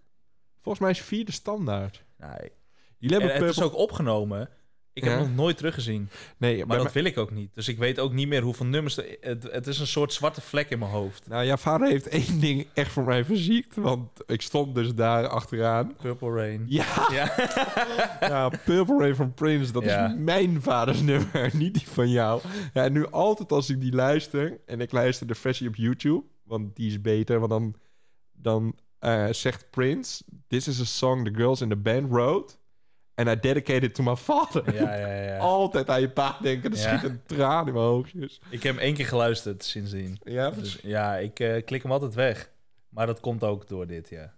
[0.59, 2.05] Volgens mij is vier de standaard.
[2.17, 2.53] Nee.
[2.99, 4.49] Jullie En hebben het is ook opgenomen.
[4.93, 5.19] Ik heb Ja.
[5.19, 6.09] het nog nooit teruggezien.
[6.39, 7.55] Nee, Maar dat wil ik ook niet.
[7.55, 8.97] Dus ik weet ook niet meer hoeveel nummers...
[8.97, 11.29] Er, het, het is een soort zwarte vlek in mijn hoofd.
[11.29, 13.77] Nou, jouw vader heeft één ding echt voor mij verziekt.
[13.77, 15.95] Want ik stond dus daar achteraan.
[16.03, 16.65] Purple Rain.
[16.69, 17.35] Ja, Ja.
[18.21, 19.73] ja Purple Rain van Prince.
[19.73, 20.07] Dat Ja.
[20.09, 22.41] is mijn vaders nummer, niet die van jou.
[22.75, 24.61] Ja, en nu altijd als ik die luister...
[24.67, 26.25] En ik luister de versie op YouTube.
[26.45, 27.39] Want die is beter.
[27.39, 27.75] Want dan,
[28.33, 30.23] dan eh, zegt Prince...
[30.49, 32.55] This is a song the girls in the band wrote.
[33.18, 34.74] En I dedicated to my father.
[34.74, 35.38] Ja, ja, ja.
[35.59, 36.70] Altijd aan je pa denken.
[36.70, 36.76] Ja.
[36.76, 38.40] schiet een traan in mijn oogjes.
[38.50, 40.18] Ik heb hem één keer geluisterd sindsdien.
[40.22, 42.50] Ja, Dus ja, ik eh, klik hem altijd weg.
[42.88, 44.35] Maar dat komt ook door dit, ja.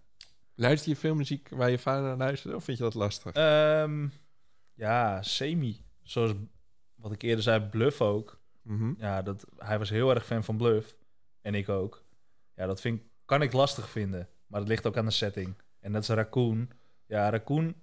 [0.54, 2.54] Luister je veel muziek waar je vader naar luistert?
[2.54, 3.32] Of vind je dat lastig?
[3.32, 4.06] Ehm,
[4.74, 5.84] ja, semi.
[6.02, 6.32] Zoals
[6.94, 8.40] wat ik eerder zei, Bluff ook.
[8.62, 8.92] Mhm.
[8.98, 10.96] Ja, dat, hij was heel erg fan van Bluff.
[11.40, 12.04] En ik ook.
[12.54, 14.28] Ja, dat vind, kan ik lastig vinden.
[14.46, 15.54] Maar dat ligt ook aan de setting.
[15.80, 16.70] En dat is Raccoon.
[17.06, 17.74] Ja, Raccoon,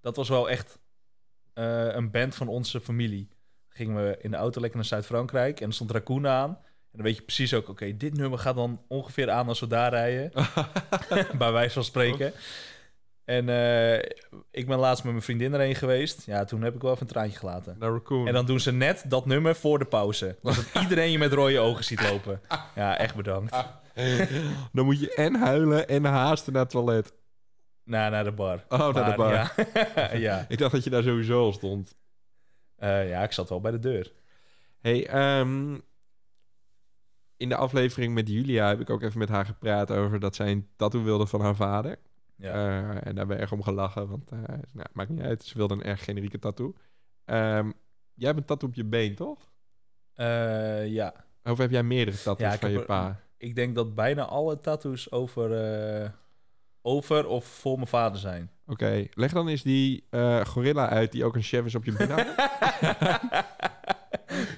[0.00, 0.78] dat was wel echt
[1.54, 3.28] eh, een band van onze familie.
[3.68, 6.50] Gingen we in de auto lekker naar Zuid-Frankrijk en er stond Raccoon aan.
[6.50, 9.66] En dan weet je precies ook, oké, dit nummer gaat dan ongeveer aan als we
[9.66, 10.32] daar rijden.
[11.38, 12.32] bij wijze van spreken.
[13.24, 13.94] En eh,
[14.50, 16.26] ik ben laatst met mijn vriendin erheen geweest.
[16.26, 17.76] Ja, toen heb ik wel even een traantje gelaten.
[17.78, 18.26] Naar Raccoon.
[18.26, 20.36] En dan doen ze net dat nummer voor de pauze.
[20.42, 22.40] Dat iedereen je met rode ogen ziet lopen.
[22.74, 23.56] Ja, echt bedankt.
[24.72, 27.12] dan moet je en huilen en haasten naar het toilet.
[27.84, 28.64] Nou, naar de bar.
[28.68, 29.32] Oh, naar de bar.
[29.32, 30.14] Ja.
[30.28, 30.44] ja.
[30.48, 31.94] Ik dacht dat je daar sowieso al stond.
[32.80, 34.12] Eh, ja, ik zat wel bij de deur.
[34.80, 35.78] Hey, ehm,
[37.36, 40.50] in de aflevering met Julia heb ik ook even met haar gepraat over dat zij
[40.50, 41.98] een tattoo wilde van haar vader.
[42.36, 42.52] Ja.
[42.52, 44.38] Eh, en daar hebben we erg om gelachen, want uh,
[44.72, 45.44] nou, maakt niet uit.
[45.44, 46.74] Ze wilde een erg generieke tattoo.
[47.24, 47.70] Ehm,
[48.14, 49.52] jij hebt een tattoo op je been, toch?
[50.86, 51.24] Ja.
[51.42, 53.20] Of heb jij meerdere tattoos Ja, ik van je pa?
[53.36, 55.50] Ik denk dat bijna alle tattoos over,
[56.82, 58.50] over of voor mijn vader zijn.
[58.66, 61.92] Oké, leg dan eens die eh, gorilla uit die ook een chef is op je
[61.92, 62.08] been.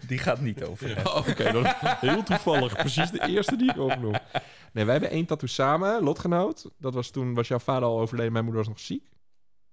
[0.07, 1.07] Die gaat niet over.
[1.07, 2.77] Oh, Oké, heel toevallig.
[2.77, 4.15] Precies de eerste die ik opnoem.
[4.73, 6.71] Nee, wij hebben één tattoo samen, lotgenoot.
[6.79, 9.09] Dat was toen, was jouw vader al overleden, mijn moeder was nog ziek.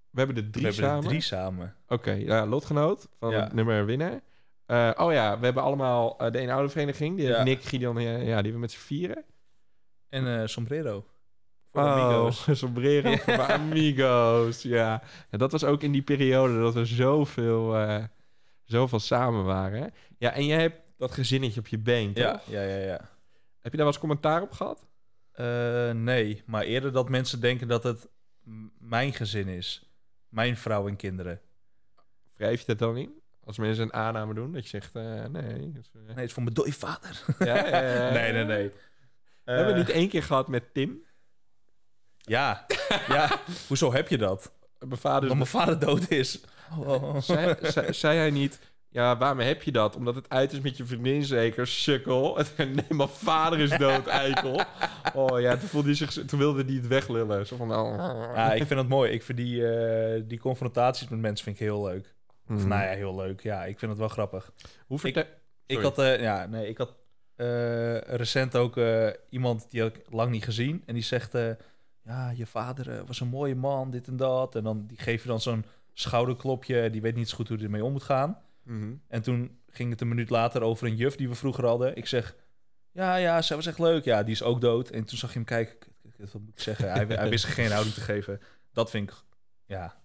[0.10, 1.08] We hebben er drie We hebben samen.
[1.08, 1.76] drie samen.
[1.88, 3.44] Oké, ja, lotgenoot van Ja.
[3.44, 4.20] het nummer winnaar.
[4.66, 7.18] Eh, oh ja, we hebben allemaal eh, de ene oude vereniging.
[7.18, 7.44] Die Ja.
[7.44, 9.24] Nick, Gideon, ja, die hebben we met z'n vieren.
[10.10, 11.06] En sombrero.
[11.72, 12.48] Voor Oh, amigos.
[12.60, 15.02] sombrero voor mijn amigos, ja.
[15.32, 15.38] ja.
[15.38, 18.04] Dat was ook in die periode dat we zoveel, eh,
[18.64, 19.94] zoveel samen waren.
[20.18, 22.24] Ja, en jij hebt dat gezinnetje op je been, toch?
[22.24, 22.98] Ja, ja, ja, ja.
[23.60, 24.88] Heb je daar wel eens commentaar op gehad?
[25.32, 28.08] Eh, nee, maar eerder dat mensen denken dat het
[28.80, 29.84] mijn gezin is.
[30.30, 31.42] Mijn vrouw en kinderen.
[32.36, 33.22] Wrijf je dat dan in?
[33.44, 35.72] Als mensen een aanname doen, dat je zegt, eh, nee.
[35.72, 37.26] dat is, Nee, het is voor mijn dode vader.
[37.40, 37.70] ja,
[38.18, 38.70] nee, nee, nee.
[39.44, 41.04] We hebben Eh, niet één keer gehad met Tim.
[42.22, 42.66] Ja,
[43.08, 43.30] ja.
[43.68, 44.52] Hoezo heb je dat?
[44.80, 46.40] Mijn vader Omdat mijn vader dood is.
[46.80, 47.22] Oh.
[47.22, 48.60] zei, zei, zei hij niet...
[48.92, 49.96] Ja, waarom heb je dat?
[49.96, 52.38] Omdat het uit is met je vriendin zeker, sukkel.
[52.58, 54.62] Nee, mijn vader is dood, eikel.
[55.14, 57.48] Oh ja, toen, voelde hij zich, toen wilde hij het weglullen.
[57.48, 57.96] Zo van, oh.
[58.36, 59.12] Ja, ik vind het mooi.
[59.12, 62.14] Ik vind die, eh, die confrontaties met mensen vind ik heel leuk.
[62.50, 62.68] Of Mhm.
[62.68, 63.42] nou ja, heel leuk.
[63.42, 64.52] Ja, ik vind het wel grappig.
[64.88, 65.24] Hoe vertel...
[65.24, 65.30] Ik
[65.82, 65.84] Sorry.
[65.84, 66.94] had, eh, ja, nee, ik had
[67.36, 70.84] eh, recent ook eh, iemand die had ik lang niet gezien.
[70.86, 71.50] En die zegt, eh,
[72.10, 74.56] ja, je vader eh, was een mooie man, dit en dat.
[74.56, 76.90] En dan die geef je dan zo'n schouderklopje.
[76.90, 78.42] Die weet niet zo goed hoe hij ermee om moet gaan.
[78.64, 78.94] Mhm.
[79.08, 81.96] En toen ging het een minuut later over een juf die we vroeger hadden.
[81.96, 82.36] Ik zeg,
[82.92, 84.04] ja, ja, zij was echt leuk.
[84.04, 84.90] Ja, die is ook dood.
[84.90, 85.78] En toen zag je hem kijken.
[86.18, 86.92] Wat moet ik zeggen?
[86.92, 88.40] Hij, hij wist geen houding te geven.
[88.74, 89.16] Dat vind ik,
[89.66, 90.02] ja,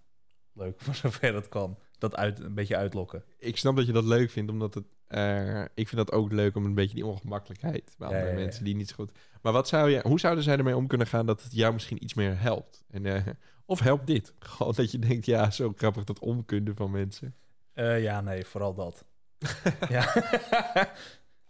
[0.53, 0.81] leuk.
[0.81, 1.77] Voor zover dat kan.
[1.97, 3.23] Dat uit, een beetje uitlokken.
[3.37, 4.85] Ik snap dat je dat leuk vindt, omdat het...
[5.07, 8.39] eh, ik vind dat ook leuk om een beetje die ongemakkelijkheid bij andere ja, ja.
[8.39, 9.11] mensen die niet zo goed...
[9.41, 12.03] Maar wat zou je, hoe zouden zij ermee om kunnen gaan dat het jou misschien
[12.03, 12.83] iets meer helpt?
[12.89, 13.27] En, eh,
[13.65, 14.33] of helpt dit?
[14.39, 17.35] Gewoon dat je denkt, ja, zo grappig dat onkunde van mensen.
[17.73, 19.05] Eh, ja, nee, vooral dat.
[19.89, 20.13] ja.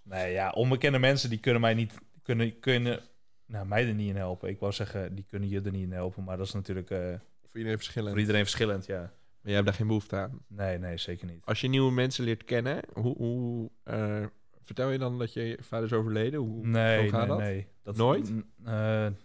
[0.03, 2.99] nee, ja, onbekende mensen die kunnen mij niet, kunnen, kunnen
[3.45, 4.49] nou, mij er niet in helpen.
[4.49, 7.19] Ik wou zeggen, die kunnen je er niet in helpen, maar dat is natuurlijk Voor
[7.53, 8.11] iedereen verschillend.
[8.11, 9.13] voor iedereen verschillend, ja.
[9.45, 10.39] Maar jij hebt daar geen behoefte aan.
[10.47, 11.45] Nee, nee, zeker niet.
[11.45, 14.25] Als je nieuwe mensen leert kennen, hoe, hoe eh,
[14.61, 16.39] vertel je dan dat je vader is overleden?
[16.39, 17.37] Hoe, Nee, hoe gaat nee, dat?
[17.37, 17.67] nee.
[17.83, 18.29] Dat, Nooit?
[18.29, 18.73] eh,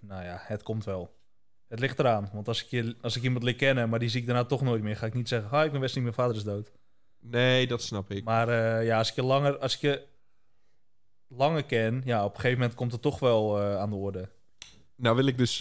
[0.00, 1.14] nou ja, het komt wel.
[1.68, 4.20] Het ligt eraan, want als ik, je, als ik iemand leer kennen, maar die zie
[4.20, 6.36] ik daarna toch nooit meer, ga ik niet zeggen, ha, ik ben Wesley, mijn vader
[6.36, 6.72] is dood.
[7.20, 8.24] Nee, dat snap ik.
[8.24, 10.06] Maar eh, ja, als ik je langer, als ik je
[11.28, 14.28] langer ken, ja, op een gegeven moment komt het toch wel aan de orde.
[14.96, 15.58] Nou wil ik dus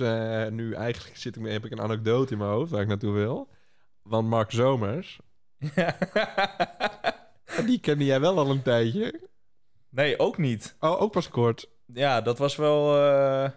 [0.50, 3.50] nu eigenlijk zit ik, heb ik een anekdote in mijn hoofd waar ik naartoe wil.
[4.02, 5.20] Want Mark Zomers,
[7.66, 9.20] die kende jij wel al een tijdje.
[9.90, 10.76] nee, ook niet.
[10.80, 11.70] Oh, ook pas kort.
[11.86, 12.96] Ja, dat was wel.
[12.98, 13.50] eh,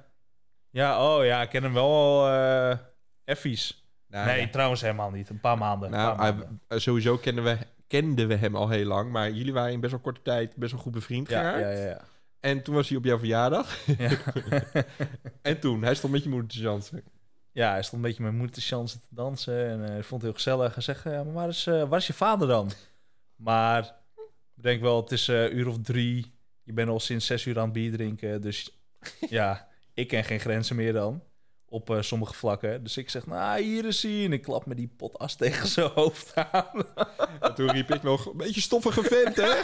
[0.70, 2.28] Ja, oh ja, ik ken hem wel al.
[2.28, 2.78] eh
[3.24, 3.86] effies.
[4.06, 4.48] Nou, nee, ja.
[4.48, 5.28] trouwens helemaal niet.
[5.28, 5.92] Een paar maanden.
[5.92, 6.60] een Nou, paar hij- maanden.
[6.80, 9.10] sowieso kenden we, kenden we hem al heel lang.
[9.12, 11.60] Maar jullie waren in best wel korte tijd best wel goed bevriend Ja, geraakt.
[11.60, 11.88] ja, ja.
[11.88, 12.00] ja.
[12.40, 13.78] En toen was hij op jouw verjaardag.
[13.98, 14.10] ja.
[15.42, 17.02] En toen, hij stond met je moeder te jansen.
[17.52, 19.68] Ja, hij stond een beetje met moeder te chansen te dansen.
[19.68, 20.74] En eh, ik vond het heel gezellig.
[20.74, 22.70] Hij zegt, ja, maar waar is, eh, waar is je vader dan?
[23.36, 24.02] Maar
[24.56, 26.34] ik denk wel, het is eh, een uur of drie.
[26.62, 28.40] Je bent al sinds zes uur aan het bier drinken.
[28.40, 28.82] Dus
[29.28, 31.22] ja, ik ken geen grenzen meer dan.
[31.68, 32.82] op eh, sommige vlakken.
[32.82, 34.24] Dus ik zeg, nou, hier is hij.
[34.24, 36.86] En ik klap me die pot as tegen zijn hoofd aan.
[37.40, 39.60] En toen riep ik nog, een beetje stoffige vent, hè?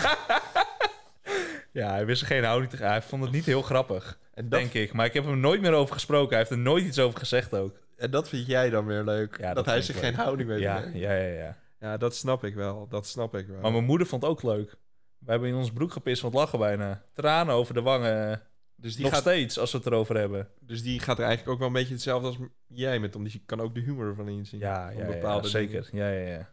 [1.80, 2.86] ja, hij wist er geen houding tegen.
[2.86, 4.92] Hij vond het niet heel grappig, En dat, denk ik.
[4.92, 6.28] Maar ik heb hem nooit meer over gesproken.
[6.28, 7.78] Hij heeft er nooit iets over gezegd ook.
[7.96, 9.38] en dat vind jij dan weer leuk.
[9.38, 10.60] Ja, dat, dat hij zich geen houding weet.
[10.60, 11.56] Ja, ja, ja, ja.
[11.80, 12.88] ja, dat snap ik wel.
[12.88, 13.60] Dat snap ik wel.
[13.60, 14.76] Maar mijn moeder vond het ook leuk.
[15.18, 17.02] We hebben in ons broek gepist van het lachen bijna.
[17.12, 18.42] Tranen over de wangen.
[18.76, 20.48] dus, die Nog gaat, steeds, als we het erover hebben.
[20.60, 23.16] dus die gaat er eigenlijk ook wel een beetje hetzelfde als jij met.
[23.16, 24.60] Omdat je kan ook de humor van inzien.
[24.60, 25.88] Ja, ja, ja, zeker.
[25.92, 26.50] Ja, ja, ja.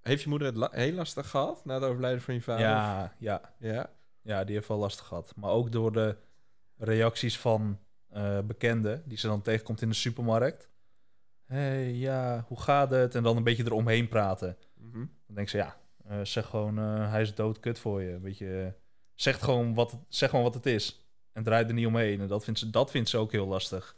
[0.00, 2.66] Heeft je moeder het la- heel lastig gehad na het overlijden van je vader?
[2.66, 3.54] Ja, ja.
[3.58, 3.90] Ja?
[4.22, 5.32] Ja, die heeft wel lastig gehad.
[5.36, 6.16] Maar ook door de
[6.76, 10.68] reacties van eh, bekenden die ze dan tegenkomt in de supermarkt.
[11.44, 13.14] Hé, hey, ja, hoe gaat het?
[13.14, 14.56] En dan een beetje eromheen praten.
[14.74, 15.06] Mhm.
[15.26, 18.20] Dan denkt ze, ja, eh, zeg gewoon, eh, hij is doodkut voor je.
[18.20, 18.72] Weet je,
[19.14, 21.00] zeg, gewoon wat, zeg gewoon wat het is.
[21.32, 22.20] En draai er niet omheen.
[22.20, 23.96] En dat vindt ze, dat vindt ze ook heel lastig.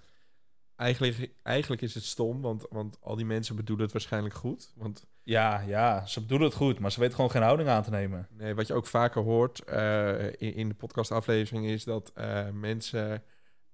[0.77, 4.73] Eigenlijk, eigenlijk is het stom, want, want al die mensen bedoelen het waarschijnlijk goed.
[4.75, 7.91] Want Ja, ja, ze bedoelen het goed, maar ze weet gewoon geen houding aan te
[7.91, 8.29] nemen.
[8.31, 13.23] nee, wat je ook vaker hoort eh, in, in de podcastaflevering is dat eh, mensen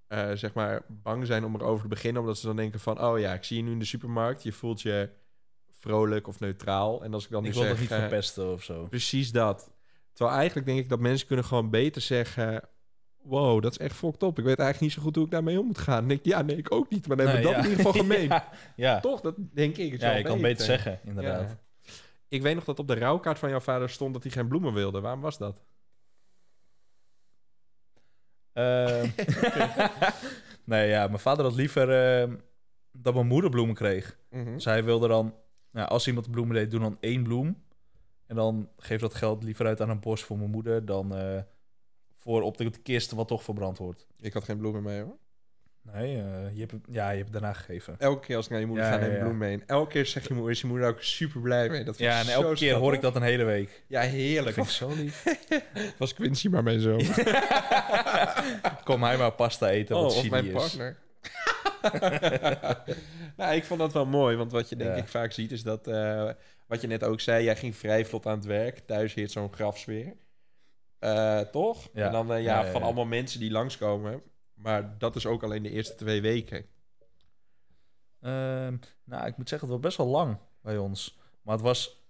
[0.07, 2.23] eh, zeg maar bang zijn om erover te beginnen.
[2.23, 4.43] Omdat ze dan denken van, oh ja, ik zie je nu in de supermarkt.
[4.43, 5.11] Je voelt je
[5.71, 7.05] vrolijk of neutraal.
[7.05, 7.81] En als ik dan Ik nu wil zeg...
[7.81, 8.87] niet verpesten of zo.
[8.87, 9.73] Precies dat.
[10.13, 12.63] Terwijl eigenlijk denk ik dat mensen kunnen gewoon beter zeggen...
[13.25, 14.39] Wow, dat is echt fucked op.
[14.39, 16.11] Ik weet eigenlijk niet zo goed hoe ik daarmee om moet gaan.
[16.11, 17.07] Ik, ja, nee, ik ook niet.
[17.07, 17.71] Maar dan hebben we Nee, dat ja.
[17.73, 18.29] in ieder geval gemeen.
[18.29, 19.01] ja, ja.
[19.01, 19.21] Toch?
[19.21, 20.01] Dat denk ik.
[20.01, 21.57] ja, je kan beter zeggen, inderdaad.
[22.29, 24.73] Ik weet nog dat op de rouwkaart van jouw vader stond dat hij geen bloemen
[24.73, 25.01] wilde.
[25.01, 25.63] Waarom was dat?
[28.53, 29.09] Ehm,
[30.65, 32.37] nee, ja, mijn vader had liever ehm,
[32.93, 34.19] dat mijn moeder bloemen kreeg.
[34.31, 34.53] Mhm.
[34.53, 35.35] Dus hij wilde dan,
[35.71, 37.63] nou, als iemand bloemen deed, doe dan één bloem.
[38.27, 41.43] En dan geef dat geld liever uit aan een bos voor mijn moeder dan eh,
[42.25, 44.07] voor op de kist wat toch verbrand wordt.
[44.21, 45.17] Ik had geen bloemen mee hoor.
[45.93, 47.95] Nee, eh, je hebt, ja, je hebt daarna gegeven.
[47.99, 49.25] Elke keer als ik naar je moeder Ja, ga, neem ja, ik ja.
[49.25, 49.59] bloemen mee.
[49.59, 51.85] En elke keer zeg je moeder, is je moeder ook super blij mee.
[51.85, 53.85] Dat vind Ja, en zo elke keer hoor ik dat een hele week.
[53.87, 54.55] Ja, Dat heerlijk.
[54.55, 55.25] vind ik zo lief.
[55.99, 56.99] Was Quincy maar mijn zoon.
[58.85, 60.53] Kom hij maar pasta eten, Oh, wat of mijn is.
[60.53, 60.97] partner.
[63.37, 64.97] nou, ik vond dat wel mooi, want wat je denk Ja.
[65.03, 66.31] ik vaak ziet is dat, eh,
[66.67, 68.79] wat je net ook zei, jij ging vrij vlot aan het werk.
[68.79, 70.13] Thuis heert zo'n grafsfeer.
[71.05, 71.89] Eh, toch?
[71.93, 72.07] Ja.
[72.07, 72.87] En dan eh, ja, Ja, ja, van ja.
[72.87, 74.23] allemaal mensen die langskomen.
[74.55, 76.67] Maar dat is ook alleen de eerste twee weken.
[78.21, 81.19] Ehm, nou, ik moet zeggen, het was best wel lang bij ons.
[81.43, 82.05] Maar het was,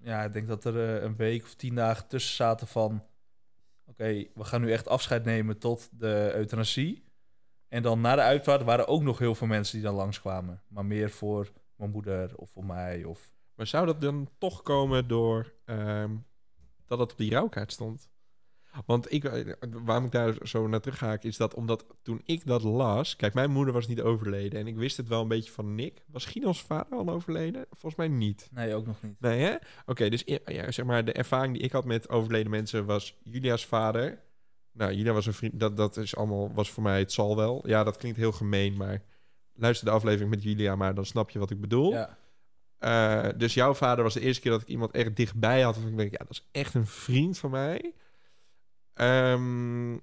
[0.00, 3.04] ja, ik denk dat er eh, een week of tien dagen tussen zaten van,
[3.86, 7.04] oké, we gaan nu echt afscheid nemen tot de euthanasie.
[7.68, 10.62] En dan na de uitvaart waren ook nog heel veel mensen die dan langskwamen.
[10.68, 13.04] Maar meer voor mijn moeder of voor mij.
[13.04, 13.32] Of...
[13.54, 16.16] Maar zou dat dan toch komen door ehm,
[16.86, 18.12] dat het op die rouwkaart stond?
[18.86, 19.52] Want ik, eh,
[19.84, 23.16] waarom ik daar zo naar terug ga, is dat omdat toen ik dat las...
[23.16, 26.04] Kijk, mijn moeder was niet overleden en ik wist het wel een beetje van Nick.
[26.06, 27.66] Was Ginos vader al overleden?
[27.70, 28.48] Volgens mij niet.
[28.52, 29.20] Nee, ook nog niet.
[29.20, 29.54] Nee, hè?
[29.86, 33.66] Oké, dus ja, zeg maar, de ervaring die ik had met overleden mensen was Julia's
[33.66, 34.22] vader.
[34.72, 37.68] Nou, Julia was een vriend, dat, dat is allemaal, was voor mij, het zal wel.
[37.68, 39.02] Ja, dat klinkt heel gemeen, maar
[39.54, 41.90] luister de aflevering met Julia, maar dan snap je wat ik bedoel.
[41.90, 42.18] Ja.
[42.78, 45.74] Eh, dus jouw vader was de eerste keer dat ik iemand echt dichtbij had.
[45.74, 47.94] Waarvan ik denk, ja, dat is echt een vriend van mij.
[48.94, 49.96] Ehm,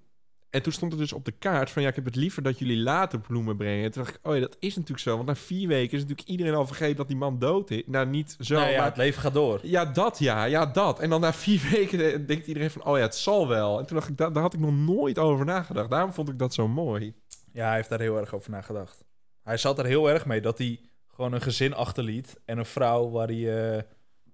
[0.52, 1.82] en toen stond het dus op de kaart van...
[1.82, 3.86] ja, ik heb het liever dat jullie later bloemen brengen.
[3.86, 5.16] En toen dacht ik, oh ja, dat is natuurlijk zo.
[5.16, 7.84] Want na vier weken is natuurlijk iedereen al vergeten dat die man dood is.
[7.86, 8.86] Nou, niet zo, Nou ja, maar...
[8.86, 9.60] het leven gaat door.
[9.64, 11.00] Ja, dat ja, ja, dat.
[11.00, 12.86] En dan na vier weken denkt iedereen van...
[12.86, 13.80] oh ja, het zal wel.
[13.80, 15.90] En toen dacht ik, daar, daar had ik nog nooit over nagedacht.
[15.90, 17.14] Daarom vond ik dat zo mooi.
[17.54, 19.04] Ja, hij heeft daar heel erg over nagedacht.
[19.44, 22.40] Hij zat er heel erg mee dat hij gewoon een gezin achterliet.
[22.46, 23.84] En een vrouw waar hij eh,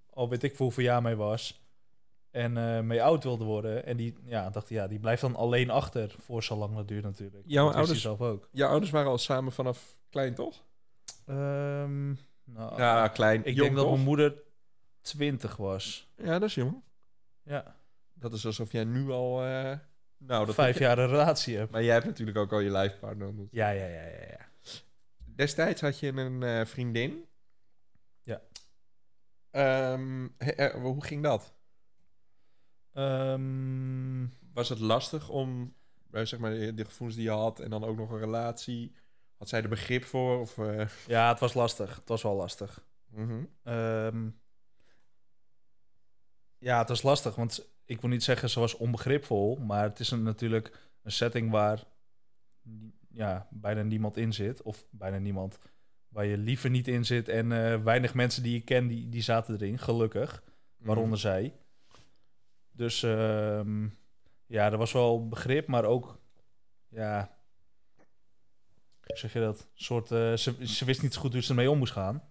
[0.10, 1.67] al weet ik voor hoeveel jaar mee was.
[2.38, 3.86] En eh, mee oud wilde worden.
[3.86, 6.88] En die, ja, dacht hij, ja, die blijft dan alleen achter voor zo lang dat
[6.88, 7.43] duurt natuurlijk.
[7.47, 8.50] Jouw dat ouders- zelf ook.
[8.52, 10.65] Jouw ouders waren al samen vanaf klein, toch?
[11.26, 12.08] Ehm,
[12.43, 13.39] nou, Ja, klein.
[13.39, 14.36] ik Jong, denk dat mijn moeder
[15.02, 16.12] 20 was.
[16.17, 16.82] Ja, dat is jong.
[17.43, 17.76] Ja,
[18.13, 19.43] Dat is alsof jij nu al...
[19.43, 19.78] eh,
[20.17, 21.69] nou, dat vijf jaar een relatie heb.
[21.71, 23.47] Maar jij hebt natuurlijk ook al je lijfpartner ontmoet.
[23.52, 24.26] Ja, ja, ja, ja.
[24.30, 24.45] ja.
[25.26, 27.26] Destijds had je een eh, vriendin.
[28.21, 28.41] Ja.
[29.52, 31.54] Ehm, he- eh, hoe ging dat?
[32.98, 35.74] Ehm, Was het lastig om,
[36.12, 38.96] eh, zeg maar, de gevoelens die je had en dan ook nog een relatie?
[39.38, 40.40] Had zij er begrip voor?
[40.40, 41.96] Of, eh, ja, het was lastig.
[41.96, 42.86] Het was wel lastig.
[43.10, 43.44] mhm.
[43.64, 44.30] Ehm,
[46.58, 50.12] ja, het was lastig, want ik wil niet zeggen ze was onbegripvol, maar het is
[50.12, 51.84] een, natuurlijk een setting waar
[53.10, 55.60] ja, bijna niemand in zit, of bijna niemand
[56.08, 59.22] waar je liever niet in zit en eh, weinig mensen die je kent die, die
[59.22, 60.44] zaten erin, gelukkig,
[60.78, 61.54] waaronder zij.
[62.78, 63.88] Dus ehm,
[64.46, 66.20] ja, er was wel begrip, maar ook
[66.90, 67.38] ja,
[69.02, 69.60] zeg je dat?
[69.60, 72.24] Een soort, eh, ze, ze wist niet zo goed hoe ze ermee om moest gaan.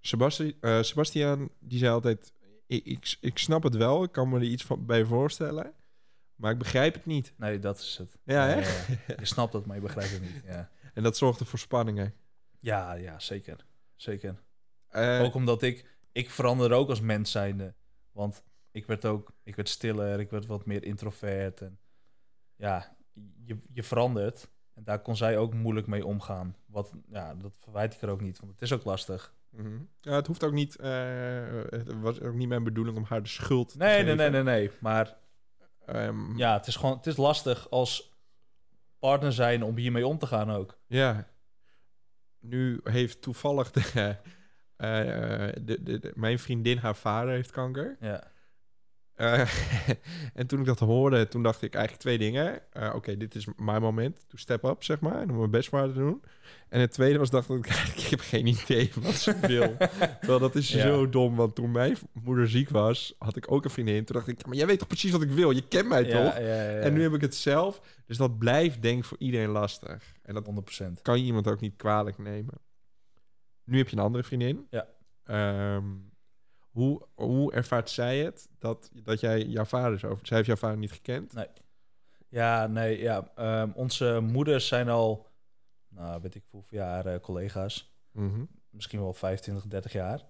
[0.00, 2.32] Sebasti eh, Sebastian, die zei altijd...
[2.66, 5.74] Ik, ik, ik snap het wel, ik kan me er iets van bij voorstellen.
[6.34, 7.34] Maar ik begrijp het niet.
[7.36, 8.18] Nee, dat is het.
[8.24, 8.56] Ja, hè?
[9.20, 10.42] Je snapt het, maar je begrijpt het niet.
[10.44, 12.14] Ja, En dat zorgde voor spanningen.
[12.60, 13.66] ja, ja zeker.
[13.96, 14.42] Zeker.
[14.88, 15.94] Eh, ook omdat ik...
[16.12, 17.74] Ik veranderde ook als mens zijnde.
[18.12, 18.42] Want
[18.76, 19.32] ik werd ook...
[19.42, 21.60] Ik werd stiller, ik werd wat meer introvert.
[21.60, 21.78] En
[22.56, 22.96] ja,
[23.44, 24.48] je, je verandert.
[24.74, 26.56] En daar kon zij ook moeilijk mee omgaan.
[26.66, 28.38] Wat, ja, dat verwijt ik er ook niet.
[28.40, 29.34] Want het is ook lastig.
[29.50, 29.78] mhm.
[30.00, 30.76] ja, het hoeft ook niet...
[30.76, 34.16] eh, het was ook niet mijn bedoeling om haar de schuld te Nee, nee, geven.
[34.16, 34.70] nee, nee, nee.
[34.80, 35.16] Maar
[35.86, 36.96] Ehm, ja, het is gewoon...
[36.96, 38.12] Het is lastig als
[38.98, 40.78] partner zijn om hiermee om te gaan ook.
[40.86, 41.28] Ja.
[42.38, 43.80] Nu heeft toevallig de,
[44.76, 47.96] eh, de, de, de- mijn vriendin, haar vader heeft kanker.
[48.00, 48.34] Ja.
[49.16, 49.40] Eh,
[50.34, 52.72] en toen ik dat hoorde, toen dacht ik eigenlijk twee dingen.
[52.72, 55.20] Eh, Oké, dit is mijn moment to step up, zeg maar.
[55.20, 56.22] En om mijn best haar te doen.
[56.68, 59.76] En het tweede was, dacht ik, ik heb geen idee wat ze wil.
[60.20, 60.80] Terwijl dat is Ja.
[60.82, 64.04] zo dom, want toen mijn moeder ziek was, had ik ook een vriendin.
[64.04, 65.50] Toen dacht ik, maar jij weet toch precies wat ik wil?
[65.50, 66.34] Je kent mij Ja, toch?
[66.38, 66.78] ja.
[66.78, 67.80] En nu heb ik het zelf.
[68.06, 70.14] Dus dat blijft denk ik voor iedereen lastig.
[70.22, 71.02] En dat 100%.
[71.02, 72.54] kan je iemand ook niet kwalijk nemen.
[73.64, 74.66] Nu heb je een andere vriendin.
[74.70, 74.86] Ja.
[75.24, 75.84] Ehm,
[76.76, 80.26] hoe, hoe ervaart zij het dat, dat jij jouw vader is over...
[80.26, 81.32] Zij heeft jouw vader niet gekend.
[81.32, 81.46] Nee.
[82.28, 83.30] Ja, nee, ja.
[83.34, 85.26] ehm, onze moeders zijn al,
[85.88, 87.96] nou, weet ik hoeveel jaar eh, collega's.
[88.12, 88.44] Mhm.
[88.70, 90.18] Misschien wel 25, 30 jaar.
[90.18, 90.28] Kende,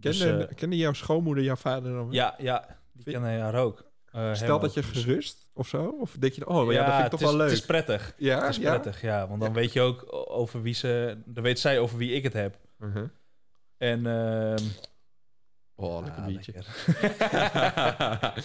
[0.00, 2.08] Dus, eh, kende jouw schoonmoeder jouw vader dan?
[2.10, 3.92] ja, ja, die kennen haar ook.
[4.12, 5.96] Eh, Stel dat je gerust of zo?
[6.00, 7.48] Of denk je, oh ja, dat vind ik toch is, wel leuk?
[7.48, 8.14] Het is prettig.
[8.18, 8.70] ja, Het is ja?
[8.70, 9.28] prettig, ja.
[9.28, 11.22] Want dan weet je ook over wie ze...
[11.24, 12.58] Dan weet zij over wie ik het heb.
[12.78, 13.06] Mhm.
[13.76, 14.06] En...
[14.06, 14.62] ehm
[15.74, 16.52] Oh, lekker ah, biertje.
[16.52, 18.32] lekker.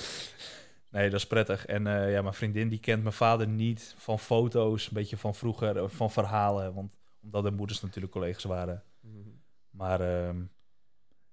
[0.92, 1.66] nee, dat is prettig.
[1.66, 5.36] En eh, ja, mijn vriendin die kent mijn vader niet van foto's, een beetje van
[5.36, 6.74] vroeger, eh, van verhalen.
[6.74, 8.84] Want omdat de moeders natuurlijk collega's waren.
[9.02, 9.30] Mhm.
[9.70, 10.42] Maar ehm,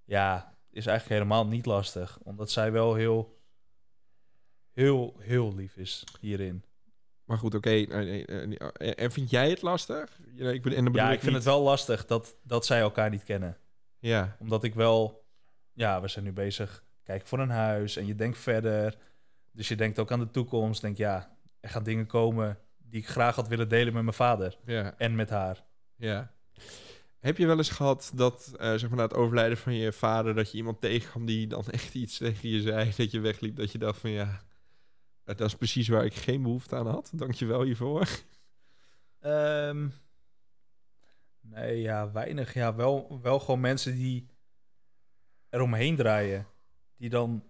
[0.05, 2.19] ja, is eigenlijk helemaal niet lastig.
[2.23, 3.39] Omdat zij wel heel,
[4.73, 6.65] heel, heel lief is hierin.
[7.25, 7.71] Maar goed, oké.
[7.71, 10.21] eh, en vind jij het lastig?
[10.35, 12.67] Ja, ik, ben, en dan bedoel Ja, ik vind niet- het wel lastig dat, dat
[12.67, 13.57] zij elkaar niet kennen.
[13.99, 15.25] Ja, Omdat ik wel...
[15.77, 16.85] Ja, we zijn nu bezig.
[17.03, 18.97] Kijk voor een huis en je denkt verder.
[19.53, 20.81] Dus je denkt ook aan de toekomst.
[20.81, 24.59] Denk ja, er gaan dingen komen die ik graag had willen delen met mijn vader.
[24.65, 24.95] ja.
[24.99, 25.65] En met haar.
[25.97, 26.33] Ja.
[27.19, 30.35] Heb je wel eens gehad dat, eh, zeg maar, na het overlijden van je vader,
[30.35, 33.73] dat je iemand tegenkwam die dan echt iets tegen je zei, dat je wegliep, dat
[33.73, 34.43] je dacht van ja,
[35.25, 37.11] dat is precies waar ik geen behoefte aan had.
[37.15, 38.09] Dankjewel hiervoor.
[39.21, 39.89] Ehm,
[41.41, 42.55] nee, ja, weinig.
[42.55, 44.27] Ja, wel, wel gewoon mensen die
[45.51, 46.47] eromheen draaien.
[46.97, 47.45] Die dan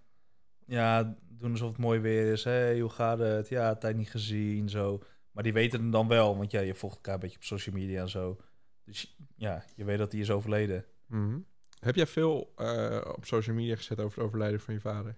[0.67, 2.45] ja, doen alsof het mooi weer is.
[2.45, 3.49] hey, hoe gaat het?
[3.49, 5.03] Ja, tijd niet gezien, zo.
[5.31, 7.75] Maar die weten het dan wel, want ja, je volgt elkaar een beetje op social
[7.75, 8.41] media en zo.
[8.85, 10.85] Dus ja, je weet dat hij is overleden.
[11.07, 11.39] Mhm.
[11.79, 15.17] Heb jij veel eh, op social media gezet over het overlijden van je vader?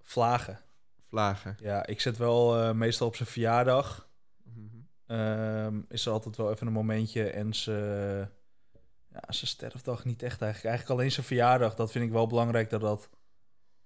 [0.00, 0.60] Vlagen.
[1.08, 1.56] Vlagen.
[1.60, 4.08] Ja, ik zet wel eh, meestal op zijn verjaardag.
[4.42, 4.76] Mhm.
[5.06, 7.30] Ehm, is er altijd wel even een momentje.
[7.30, 8.28] En ze,
[9.20, 10.64] ja, zijn sterfdag niet echt eigenlijk.
[10.64, 11.74] Eigenlijk alleen zijn verjaardag.
[11.74, 13.10] Dat vind ik wel belangrijk dat dat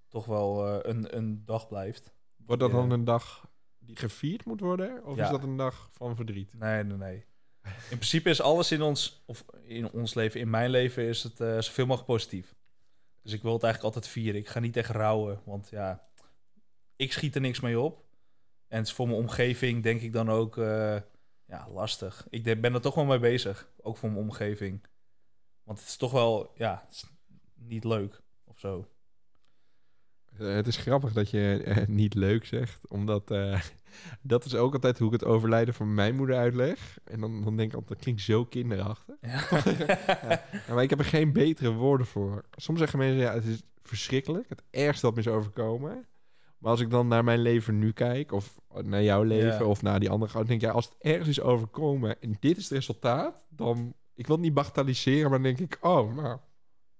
[0.09, 2.15] toch wel eh, een, een dag blijft.
[2.37, 5.05] Wordt dat dan een dag die gevierd moet worden?
[5.05, 5.25] Of Ja.
[5.25, 6.55] is dat een dag van verdriet?
[6.59, 7.25] Nee, nee, nee.
[7.65, 11.41] In principe is alles in ons, of in ons leven, in mijn leven, is het
[11.41, 12.55] eh, zoveel mogelijk positief.
[13.23, 14.41] Dus ik wil het eigenlijk altijd vieren.
[14.41, 16.09] Ik ga niet echt rouwen, want ja,
[16.97, 18.05] ik schiet er niks mee op.
[18.69, 20.97] En het is voor mijn omgeving, denk ik dan ook, eh,
[21.45, 22.27] ja, lastig.
[22.31, 24.81] Ik ben er toch wel mee bezig, ook voor mijn omgeving.
[25.71, 27.05] Want het is toch wel, ja, het is
[27.55, 28.89] niet leuk of zo.
[30.39, 33.61] Eh, het is grappig dat je eh, niet leuk zegt, omdat eh,
[34.23, 36.99] dat is ook altijd hoe ik het overlijden van mijn moeder uitleg.
[37.05, 39.17] En dan, dan denk ik altijd, dat klinkt zo kinderachtig.
[39.21, 39.45] Ja.
[40.67, 42.45] Ja, maar ik heb er geen betere woorden voor.
[42.51, 44.49] Soms zeggen mensen, ja, het is verschrikkelijk.
[44.49, 46.07] Het ergste dat me is overkomen.
[46.59, 49.65] Maar als ik dan naar mijn leven nu kijk, of naar jouw leven, Ja.
[49.65, 52.57] of naar die andere, dan denk ik, ja, als het ergens is overkomen en dit
[52.57, 56.35] is het resultaat, dan, ik wil het niet bagatelliseren, maar dan denk ik, oh, nou,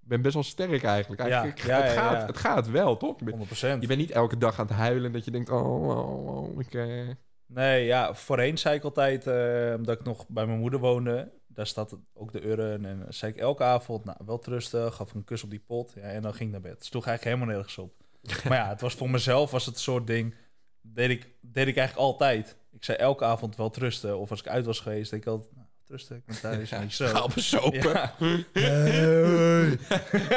[0.01, 1.21] ik ben best wel sterk eigenlijk.
[1.21, 3.19] Ja, eigenlijk ja, het, ja, gaat, het gaat wel, toch?
[3.19, 3.79] Je bent- 100%.
[3.79, 6.73] Je bent niet elke dag aan het huilen dat je denkt, oh, oh, oh ik...
[6.73, 7.09] eh,
[7.45, 11.67] Nee, ja, voorheen zei ik altijd, eh, omdat ik nog bij mijn moeder woonde, daar
[11.67, 12.85] staat ook de urn.
[12.85, 15.63] En dan zei ik elke avond, nou, wel rustig, gaf ik een kus op die
[15.67, 15.91] pot.
[15.95, 16.71] Ja, en dan ging ik naar bed.
[16.71, 17.93] Het sloeg eigenlijk helemaal nergens op.
[18.49, 20.35] maar ja, het was voor mezelf, was het een soort ding,
[20.81, 22.57] deed ik, deed ik eigenlijk altijd.
[22.71, 24.17] Ik zei elke avond wel trusten.
[24.19, 25.51] Of als ik uit was geweest, deed ik altijd,
[25.91, 26.69] trusten, ik ben thuis.
[26.69, 27.07] Ja, zo.
[27.07, 27.91] schaal besopen.
[27.91, 28.13] Ja.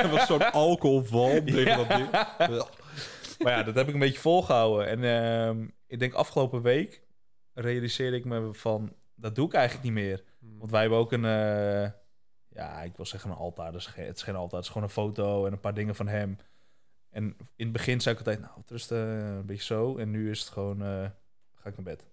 [0.11, 0.39] Was zo'n
[1.45, 2.11] tegen dat ding.
[3.39, 4.87] Maar ja, dat heb ik een beetje volgehouden.
[4.89, 7.03] En ehm, ik denk afgelopen week
[7.53, 8.93] realiseerde ik me van...
[9.15, 10.23] dat doe ik eigenlijk niet meer.
[10.39, 10.59] Hmm.
[10.59, 11.91] Want wij hebben ook een, eh,
[12.49, 13.73] ja, ik wil zeggen een altaar.
[13.73, 15.95] Dus geen- het is geen altaar, het is gewoon een foto en een paar dingen
[15.95, 16.37] van hem.
[17.11, 17.25] En
[17.57, 19.97] in het begin zei ik altijd, nou, het rust eh, een beetje zo.
[19.97, 21.07] En nu is het gewoon, eh,
[21.55, 22.05] ga ik naar bed.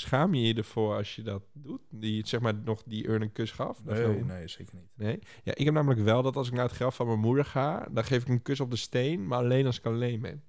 [0.00, 1.80] Schaam je je ervoor als je dat doet?
[1.90, 3.84] Die zeg maar nog die urn een kus gaf?
[3.84, 4.90] Nee, nee, zeker niet.
[4.94, 5.18] Nee?
[5.42, 7.88] Ja, ik heb namelijk wel dat als ik naar het graf van mijn moeder ga,
[7.90, 10.42] dan geef ik een kus op de steen, maar alleen als ik alleen ben.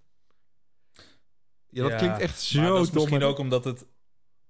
[1.69, 3.03] Ja, dat Ja, klinkt echt zo dat is dom.
[3.03, 3.85] misschien ook omdat het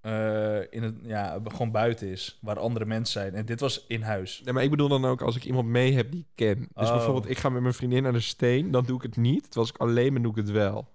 [0.01, 3.33] eh, in het, ja, gewoon buiten is, waar andere mensen zijn.
[3.35, 4.41] En dit was in huis.
[4.43, 6.57] Nee, maar ik bedoel dan ook als ik iemand mee heb die ik ken.
[6.73, 6.93] Dus Oh.
[6.95, 9.41] bijvoorbeeld, ik ga met mijn vriendin naar de steen, dan doe ik het niet.
[9.43, 10.91] Terwijl als ik alleen ben, doe ik het wel.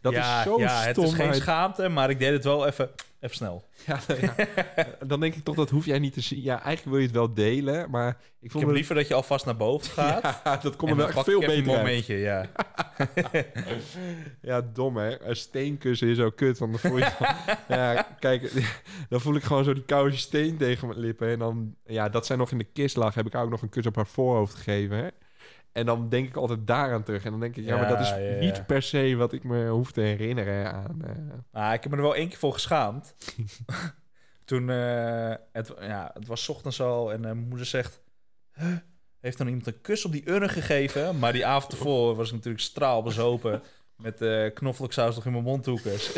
[0.00, 1.04] Dat ja, is zo ja, stom.
[1.04, 3.64] het is geen schaamte, maar ik deed het wel even, even snel.
[3.86, 4.34] Ja, ja.
[5.06, 6.42] Dan denk ik toch, dat hoef jij niet te zien.
[6.42, 9.08] Ja, eigenlijk wil je het wel delen, maar ik Ik vond heb me- liever dat
[9.08, 10.40] je alvast naar boven gaat.
[10.44, 12.46] Ja, dat komt er wel echt veel ik beter een momentje, ja.
[14.42, 15.22] Ja, dom hè.
[15.22, 17.10] Een steenkussen is ook kut, want dan voel je...
[17.68, 18.52] ja, kijk,
[19.08, 21.28] dan voel ik gewoon zo die koude steen tegen mijn lippen.
[21.28, 23.62] En dan, ja, dat zij nog in de kist lag, heb ik haar ook nog
[23.62, 24.96] een kus op haar voorhoofd gegeven.
[24.96, 25.08] Hè?
[25.72, 27.24] En dan denk ik altijd daaraan terug.
[27.24, 28.38] En dan denk ik, ja, maar dat is Ja, ja, ja.
[28.40, 31.02] niet per se wat ik me hoef te herinneren aan...
[31.04, 31.10] eh,
[31.50, 33.14] Maar ik heb me er wel één keer voor geschaamd.
[34.44, 38.00] Toen, eh, het, ja, het was ochtends al en eh, mijn moeder zegt...
[38.52, 38.76] "Huh,
[39.20, 41.18] heeft dan iemand een kus op die urn gegeven?
[41.18, 43.62] Maar die avond ervoor was ik natuurlijk straalbezopen...
[43.96, 46.12] met eh knoflooksaus nog in mijn mondhoekers.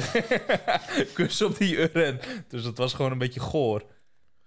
[1.15, 2.21] kus op die urn.
[2.49, 3.83] Dus dat was gewoon een beetje goor.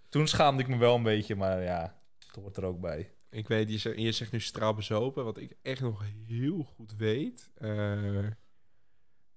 [0.09, 1.95] Toen schaamde ik me wel een beetje, maar ja,
[2.27, 3.09] het hoort er ook bij.
[3.29, 5.23] Ik weet, je zegt, je zegt nu straalbezopen.
[5.23, 7.49] Wat ik echt nog heel goed weet...
[7.55, 8.25] eh,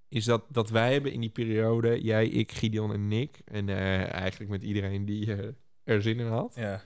[0.07, 2.01] is dat, dat wij hebben in die periode...
[2.01, 3.41] jij, ik, Gideon en Nick...
[3.45, 5.47] en eh, eigenlijk met iedereen die eh,
[5.83, 6.53] er zin in had...
[6.55, 6.83] Ja,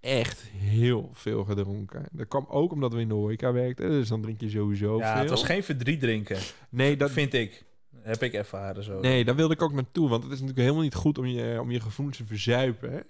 [0.00, 2.06] echt heel veel gedronken.
[2.12, 3.88] Dat kwam ook omdat we in de horeca werkten.
[3.88, 5.20] Dus dan drink je sowieso ja veel.
[5.20, 6.38] het was geen verdriet drinken,
[6.70, 7.64] Nee, dat, vind ik.
[8.02, 9.00] Heb ik ervaren zo.
[9.00, 10.08] nee, daar wilde ik ook naartoe.
[10.08, 13.06] Want het is natuurlijk helemaal niet goed om je, om je gevoelens te verzuipen.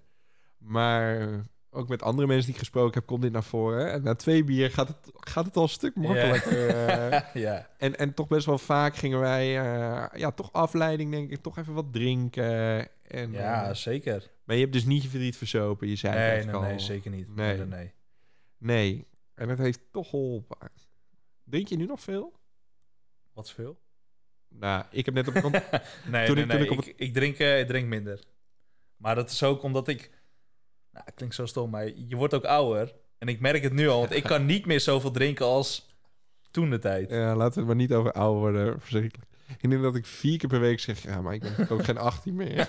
[0.59, 1.45] Maar
[1.77, 3.93] ook met andere mensen die ik gesproken heb, komt dit naar voren.
[3.93, 6.69] En na twee bier gaat het, gaat het al een stuk makkelijker.
[6.89, 7.35] eh.
[7.35, 7.71] ja.
[7.79, 11.59] en, en toch best wel vaak gingen wij, eh, ja, toch afleiding denk ik, toch
[11.59, 12.89] even wat drinken.
[13.03, 14.31] En, ja, eh, zeker.
[14.45, 15.89] maar je hebt dus niet je verdriet verzopen.
[15.89, 16.77] Je zei het Nee, eigenlijk nee, al.
[16.77, 17.37] nee, zeker niet.
[17.37, 17.57] Nee.
[17.57, 17.93] Nee, nee.
[18.59, 20.57] Nee, en het heeft toch geholpen.
[21.45, 22.33] Drink je nu nog veel?
[23.33, 23.79] Wat veel?
[24.49, 25.35] Nou, ik heb net op.
[25.43, 26.65] Nee, Toen nee, ik- toen nee.
[26.65, 28.21] ik op Ik, ik, drink, ik drink minder.
[28.97, 30.11] Maar dat is ook omdat ik...
[30.97, 32.95] Nou, klinkt zo stom, maar je wordt ook ouder.
[33.19, 35.95] En ik merk het nu al, want ik kan niet meer zoveel drinken als
[36.51, 37.11] toen de tijd.
[37.11, 38.81] Ja, laten we het maar niet over ouder worden.
[38.81, 39.29] Verschrikkelijk.
[39.59, 41.03] Ik denk dat ik vier keer per week zeg...
[41.03, 42.69] Ja, maar ik ben ook geen 18 meer.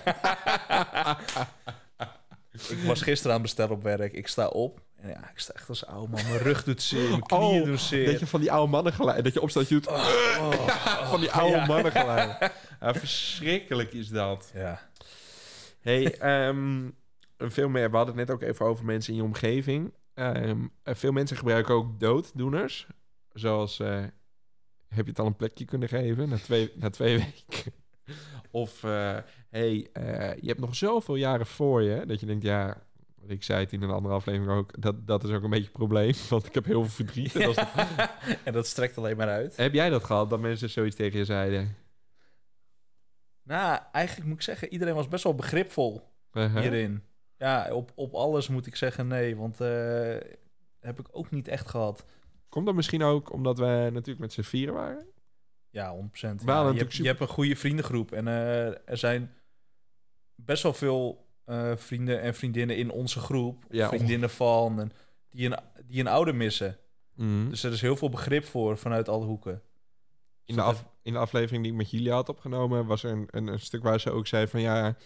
[2.68, 4.12] Ik was gisteren aan het bestellen op werk.
[4.12, 4.80] Ik sta op.
[4.96, 6.22] En ja, ik sta echt als oude man.
[6.22, 8.06] Mijn rug doet zeer, mijn knieën Oh, doen zeer.
[8.10, 9.24] Dat je van die oude mannen geluid...
[9.24, 9.86] Dat je opstaat, je doet...
[9.86, 10.68] Oh,
[11.10, 11.66] van die oude ja.
[11.66, 12.36] mannen geluid.
[12.80, 14.50] Ja, verschrikkelijk is dat.
[14.54, 14.80] Ja.
[15.80, 16.88] Hey, ehm,
[17.38, 17.90] veel meer...
[17.90, 19.94] We hadden het net ook even over mensen in je omgeving.
[20.14, 22.86] Ehm, eh, veel mensen gebruiken ook dooddoeners.
[23.32, 23.80] Zoals...
[23.80, 24.04] eh,
[24.88, 27.72] heb je het al een plekje kunnen geven na twee, na twee weken?
[28.50, 29.16] Of, eh,
[29.48, 29.72] hey,
[30.40, 32.06] je hebt nog zoveel jaren voor je...
[32.06, 32.82] dat je denkt, ja...
[33.20, 34.80] wat Ik zei het in een andere aflevering ook.
[34.82, 36.12] Dat, dat is ook een beetje het probleem.
[36.30, 37.34] Want ik heb heel veel verdriet.
[37.36, 37.68] En dat-
[38.44, 39.56] en dat strekt alleen maar uit.
[39.56, 40.30] heb jij dat gehad?
[40.30, 41.76] Dat mensen zoiets tegen je zeiden?
[43.42, 46.60] Nou, eigenlijk moet ik zeggen, iedereen was best wel begripvol Uh-huh.
[46.60, 47.02] hierin.
[47.38, 50.16] Ja, op, op alles moet ik zeggen nee, want eh,
[50.80, 52.04] heb ik ook niet echt gehad.
[52.48, 55.06] Komt dat misschien ook omdat we natuurlijk met z'n vieren waren?
[55.70, 55.98] Ja, 100%.
[56.20, 59.32] hadden Ja, je, hebt, je hebt een goede vriendengroep en eh, er zijn
[60.34, 63.64] best wel veel eh, vrienden en vriendinnen in onze groep.
[63.70, 64.92] Ja, vriendinnen van, en
[65.30, 66.78] die, een, die een ouder missen.
[67.14, 67.48] Mhm.
[67.48, 69.62] Dus er is heel veel begrip voor vanuit alle hoeken.
[70.44, 72.86] in, de af, in de aflevering die ik met Julia had opgenomen...
[72.86, 74.60] was er een, een, een stuk waar ze ook zei van...
[74.60, 74.96] ja,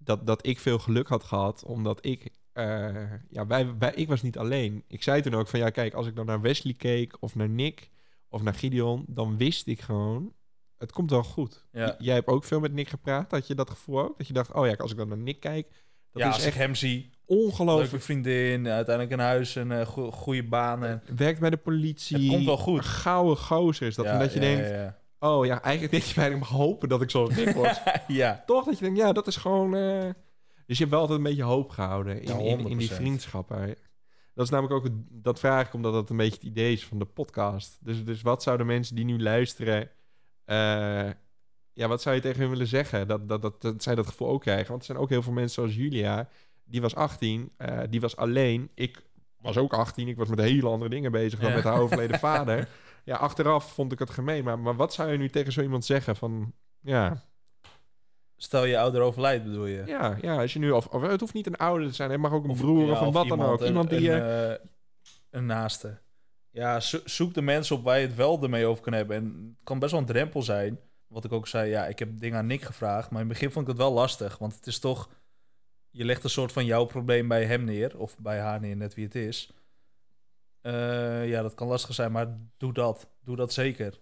[0.00, 2.30] dat, dat ik veel geluk had gehad, omdat ik...
[2.52, 4.84] eh, ja, wij, wij, ik was niet alleen.
[4.88, 5.58] Ik zei toen ook van...
[5.58, 7.16] ja, kijk, als ik dan naar Wesley keek...
[7.20, 7.90] of naar Nick
[8.28, 9.04] of naar Gideon...
[9.08, 10.32] dan wist ik gewoon...
[10.78, 11.66] het komt wel goed.
[11.72, 11.94] Ja.
[11.98, 13.30] Jij hebt ook veel met Nick gepraat.
[13.30, 14.18] Had je dat gevoel ook?
[14.18, 15.66] Dat je dacht, oh ja, als ik dan naar Nick kijk...
[16.12, 17.90] dat ja, is als echt ik hem zie, ongelooflijk.
[17.90, 20.84] leuke vriendin, uiteindelijk een huis, een eh, go- goede baan.
[20.84, 22.18] En, Werkt bij de politie.
[22.18, 22.78] Het komt wel goed.
[22.78, 24.04] Een gouden gozer is dat.
[24.04, 27.02] ja, omdat je ja, denkt, Ja, oh ja, eigenlijk denk je bijna mag hopen dat
[27.02, 27.80] ik zoals Nick was.
[28.06, 28.42] ja.
[28.46, 28.64] Toch?
[28.64, 29.74] Dat je denkt, ja, dat is gewoon...
[29.76, 30.08] eh,
[30.66, 32.92] Dus je hebt wel altijd een beetje hoop gehouden in, Ja, in, in die 100%.
[32.94, 33.74] vriendschappen.
[34.34, 36.86] Dat is namelijk ook, het- dat vraag ik omdat dat een beetje het idee is
[36.86, 37.78] van de podcast.
[37.80, 39.90] Dus, dus wat zouden mensen die nu luisteren...
[40.44, 41.08] eh,
[41.72, 43.08] ja, wat zou je tegen hun willen zeggen?
[43.08, 44.68] Dat, dat, dat, dat zij dat gevoel ook krijgen.
[44.68, 46.28] Want er zijn ook heel veel mensen zoals Julia.
[46.64, 48.70] Die was 18, eh, die was alleen.
[48.74, 49.02] Ik
[49.40, 51.54] was ook 18, ik was met hele andere dingen bezig dan Ja.
[51.54, 52.68] met haar overleden vader.
[53.08, 54.44] Ja, achteraf vond ik het gemeen.
[54.44, 56.52] Maar, maar wat zou je nu tegen zo iemand zeggen van...
[56.80, 57.22] Ja,
[58.36, 59.82] Stel je ouder overlijdt, bedoel je?
[59.86, 60.70] Ja, ja, als je nu...
[60.70, 62.10] Of, of het hoeft niet een ouder te zijn.
[62.10, 63.60] Het mag ook een Of- broer ja, of een wat dan ook.
[63.60, 64.10] een- Iemand die...
[64.12, 64.66] Een, eh,
[65.30, 65.98] een naaste.
[66.50, 69.16] Ja, zo- zoek de mensen op waar je het wel ermee over kan hebben.
[69.16, 69.24] En
[69.56, 70.80] het kan best wel een drempel zijn.
[71.06, 73.10] Wat ik ook zei, ja, ik heb dingen aan Nick gevraagd.
[73.10, 74.38] Maar in het begin vond ik het wel lastig.
[74.38, 75.08] Want het is toch...
[75.90, 77.98] Je legt een soort van jouw probleem bij hem neer.
[77.98, 79.50] Of bij haar neer, net wie het is.
[80.60, 82.12] Eh, ja, dat kan lastig zijn.
[82.12, 83.08] Maar doe dat.
[83.24, 84.00] Doe dat zeker.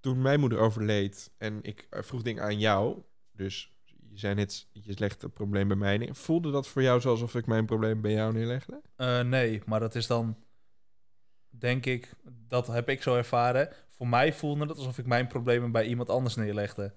[0.00, 3.72] toen mijn moeder overleed en ik eh, vroeg dingen aan jou, dus
[4.10, 6.14] je zei net, je legt het probleem bij mij neer.
[6.14, 8.80] Voelde dat voor jou zoals of ik mijn probleem bij jou neerlegde?
[8.96, 10.36] Eh, nee, maar dat is dan...
[11.58, 12.14] Denk ik,
[12.48, 13.68] dat heb ik zo ervaren.
[13.88, 16.94] Voor mij voelde het alsof ik mijn problemen bij iemand anders neerlegde.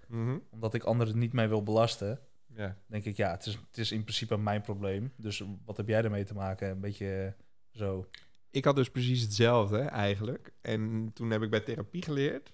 [0.50, 2.20] Omdat ik anderen niet mee wil belasten.
[2.56, 2.78] Ja.
[2.88, 5.14] denk ik, ja, het is, het is in principe mijn probleem.
[5.16, 6.70] Dus wat heb jij ermee te maken?
[6.70, 7.36] Een beetje
[7.72, 8.08] zo.
[8.52, 10.54] Ik had dus precies hetzelfde eigenlijk.
[10.62, 12.54] En toen heb ik bij therapie geleerd.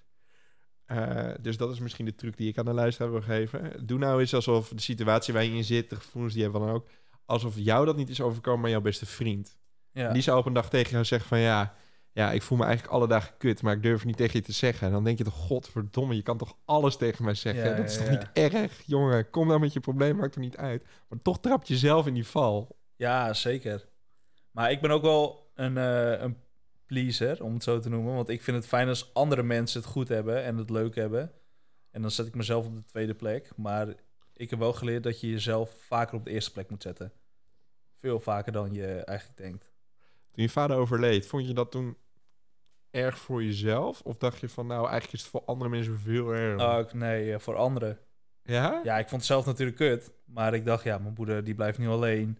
[0.84, 3.86] Eh, dus dat is misschien de truc die ik aan de luisteraar wil geven.
[3.86, 6.64] Doe nou eens alsof de situatie waar je in zit, de gevoelens die je hebt
[6.64, 6.88] dan ook,
[7.24, 9.56] alsof jou dat niet is overkomen, maar jouw beste vriend.
[9.92, 11.74] Ja, Die zou op een dag tegen jou zeggen van ja,
[12.12, 14.52] ja, ik voel me eigenlijk alle dagen kut, maar ik durf niet tegen je te
[14.52, 14.86] zeggen.
[14.86, 17.64] En dan denk je toch, godverdomme, je kan toch alles tegen mij zeggen?
[17.64, 19.30] Ja, dat is ja, toch niet erg, jongen?
[19.30, 20.84] Kom nou met je probleem, maakt er niet uit.
[21.08, 22.78] Maar toch trap je zelf in die val.
[22.96, 23.88] ja, zeker.
[24.50, 26.36] Maar ik ben ook wel een, eh, een
[26.86, 28.14] pleaser, om het zo te noemen.
[28.14, 31.32] Want ik vind het fijn als andere mensen het goed hebben en het leuk hebben.
[31.90, 33.50] En dan zet ik mezelf op de tweede plek.
[33.56, 33.94] Maar
[34.32, 37.12] ik heb wel geleerd dat je jezelf vaker op de eerste plek moet zetten.
[38.00, 39.72] Veel vaker dan je eigenlijk denkt.
[40.30, 41.96] Toen je vader overleed, vond je dat toen
[42.90, 44.00] erg voor jezelf?
[44.00, 46.96] Of dacht je van, nou, eigenlijk is het voor andere mensen veel erger?
[46.96, 47.98] Nee, eh, voor anderen.
[48.42, 48.80] ja?
[48.84, 50.12] Ja, ik vond het zelf natuurlijk kut.
[50.24, 52.38] Maar ik dacht, ja, mijn moeder die blijft nu alleen.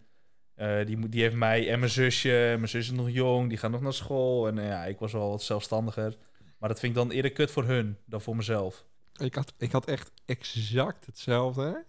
[0.55, 2.29] Eh, die, die heeft mij en mijn zusje.
[2.29, 4.47] Mijn zus is nog jong, die gaat nog naar school.
[4.47, 6.17] En eh, ja, ik was wel wat zelfstandiger.
[6.57, 8.85] Maar dat vind ik dan eerder kut voor hun dan voor mezelf.
[9.17, 11.83] Ik had, ik had echt exact hetzelfde.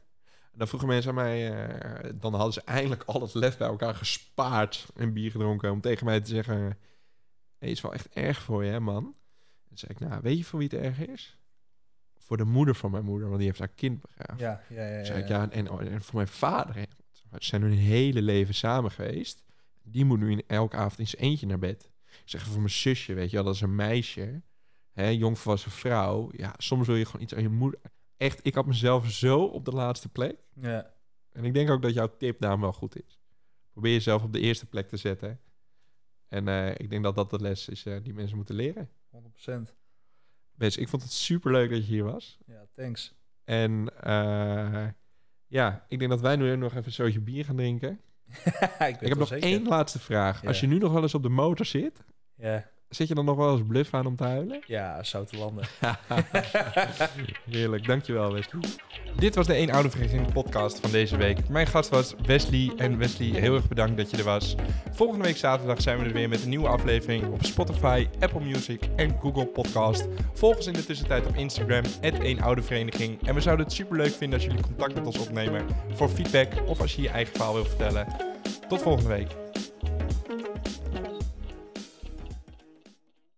[0.53, 3.69] En dan vroegen mensen aan mij, eh, dan hadden ze eindelijk al het lef bij
[3.69, 6.79] elkaar gespaard en bier gedronken om tegen mij te zeggen,
[7.59, 9.05] hey, is wel echt erg voor je, hè, man.
[9.05, 11.39] En toen zei ik, nou, weet je voor wie het erg is?
[12.19, 14.45] Voor de moeder van mijn moeder, want die heeft haar kind begraven.
[14.45, 14.89] Ja, ja, ja.
[14.89, 15.43] ja, Toen zei ik, ja.
[15.43, 16.83] ja, en, en voor mijn vader, hè.
[17.31, 19.45] Ze zijn hun hele leven samen geweest.
[19.83, 21.91] Die moet nu in elke avond in zijn eentje naar bed.
[22.07, 24.43] Ik zeg voor mijn zusje, weet je wel, dat is een meisje.
[24.93, 26.31] Hè, jongvolwassen vrouw.
[26.33, 27.81] Ja, soms wil je gewoon iets aan je moeder.
[28.17, 30.37] Echt, ik had mezelf zo op de laatste plek.
[30.61, 30.95] Ja,
[31.33, 33.21] En ik denk ook dat jouw tip daarom wel goed is.
[33.73, 35.41] Probeer jezelf op de eerste plek te zetten.
[36.29, 38.91] En eh, ik denk dat dat de les is eh, die mensen moeten leren.
[39.11, 39.53] 100%.
[40.55, 42.39] Bes, ik vond het super leuk dat je hier was.
[42.47, 43.15] Ja, thanks.
[43.45, 44.87] En eh,
[45.47, 48.01] ja, ik denk dat wij nu nog even een zootje bier gaan drinken.
[48.79, 50.43] ik, Ik heb nog één laatste vraag.
[50.43, 50.49] Ja.
[50.49, 52.05] Als je nu nog wel eens op de motor zit,
[52.37, 54.63] Ja, zit je dan nog wel eens bluff aan om te huilen?
[54.67, 55.65] ja zoute landen.
[57.51, 58.63] Heerlijk, dankjewel Wesley.
[59.17, 61.49] Dit was de 1 Oude Vereniging podcast van deze week.
[61.49, 62.73] Mijn gast was Wesley.
[62.77, 64.55] En Wesley, heel erg bedankt dat je er was.
[64.93, 68.89] Volgende week zaterdag zijn we er weer met een nieuwe aflevering op Spotify, Apple Music
[68.97, 70.09] en Google Podcast.
[70.33, 73.27] Volg ons in de tussentijd op Instagram, 1 Oude Vereniging.
[73.27, 76.53] En we zouden het super leuk vinden als jullie contact met ons opnemen voor feedback
[76.67, 78.07] of als je je eigen verhaal wil vertellen.
[78.69, 79.46] Tot volgende week.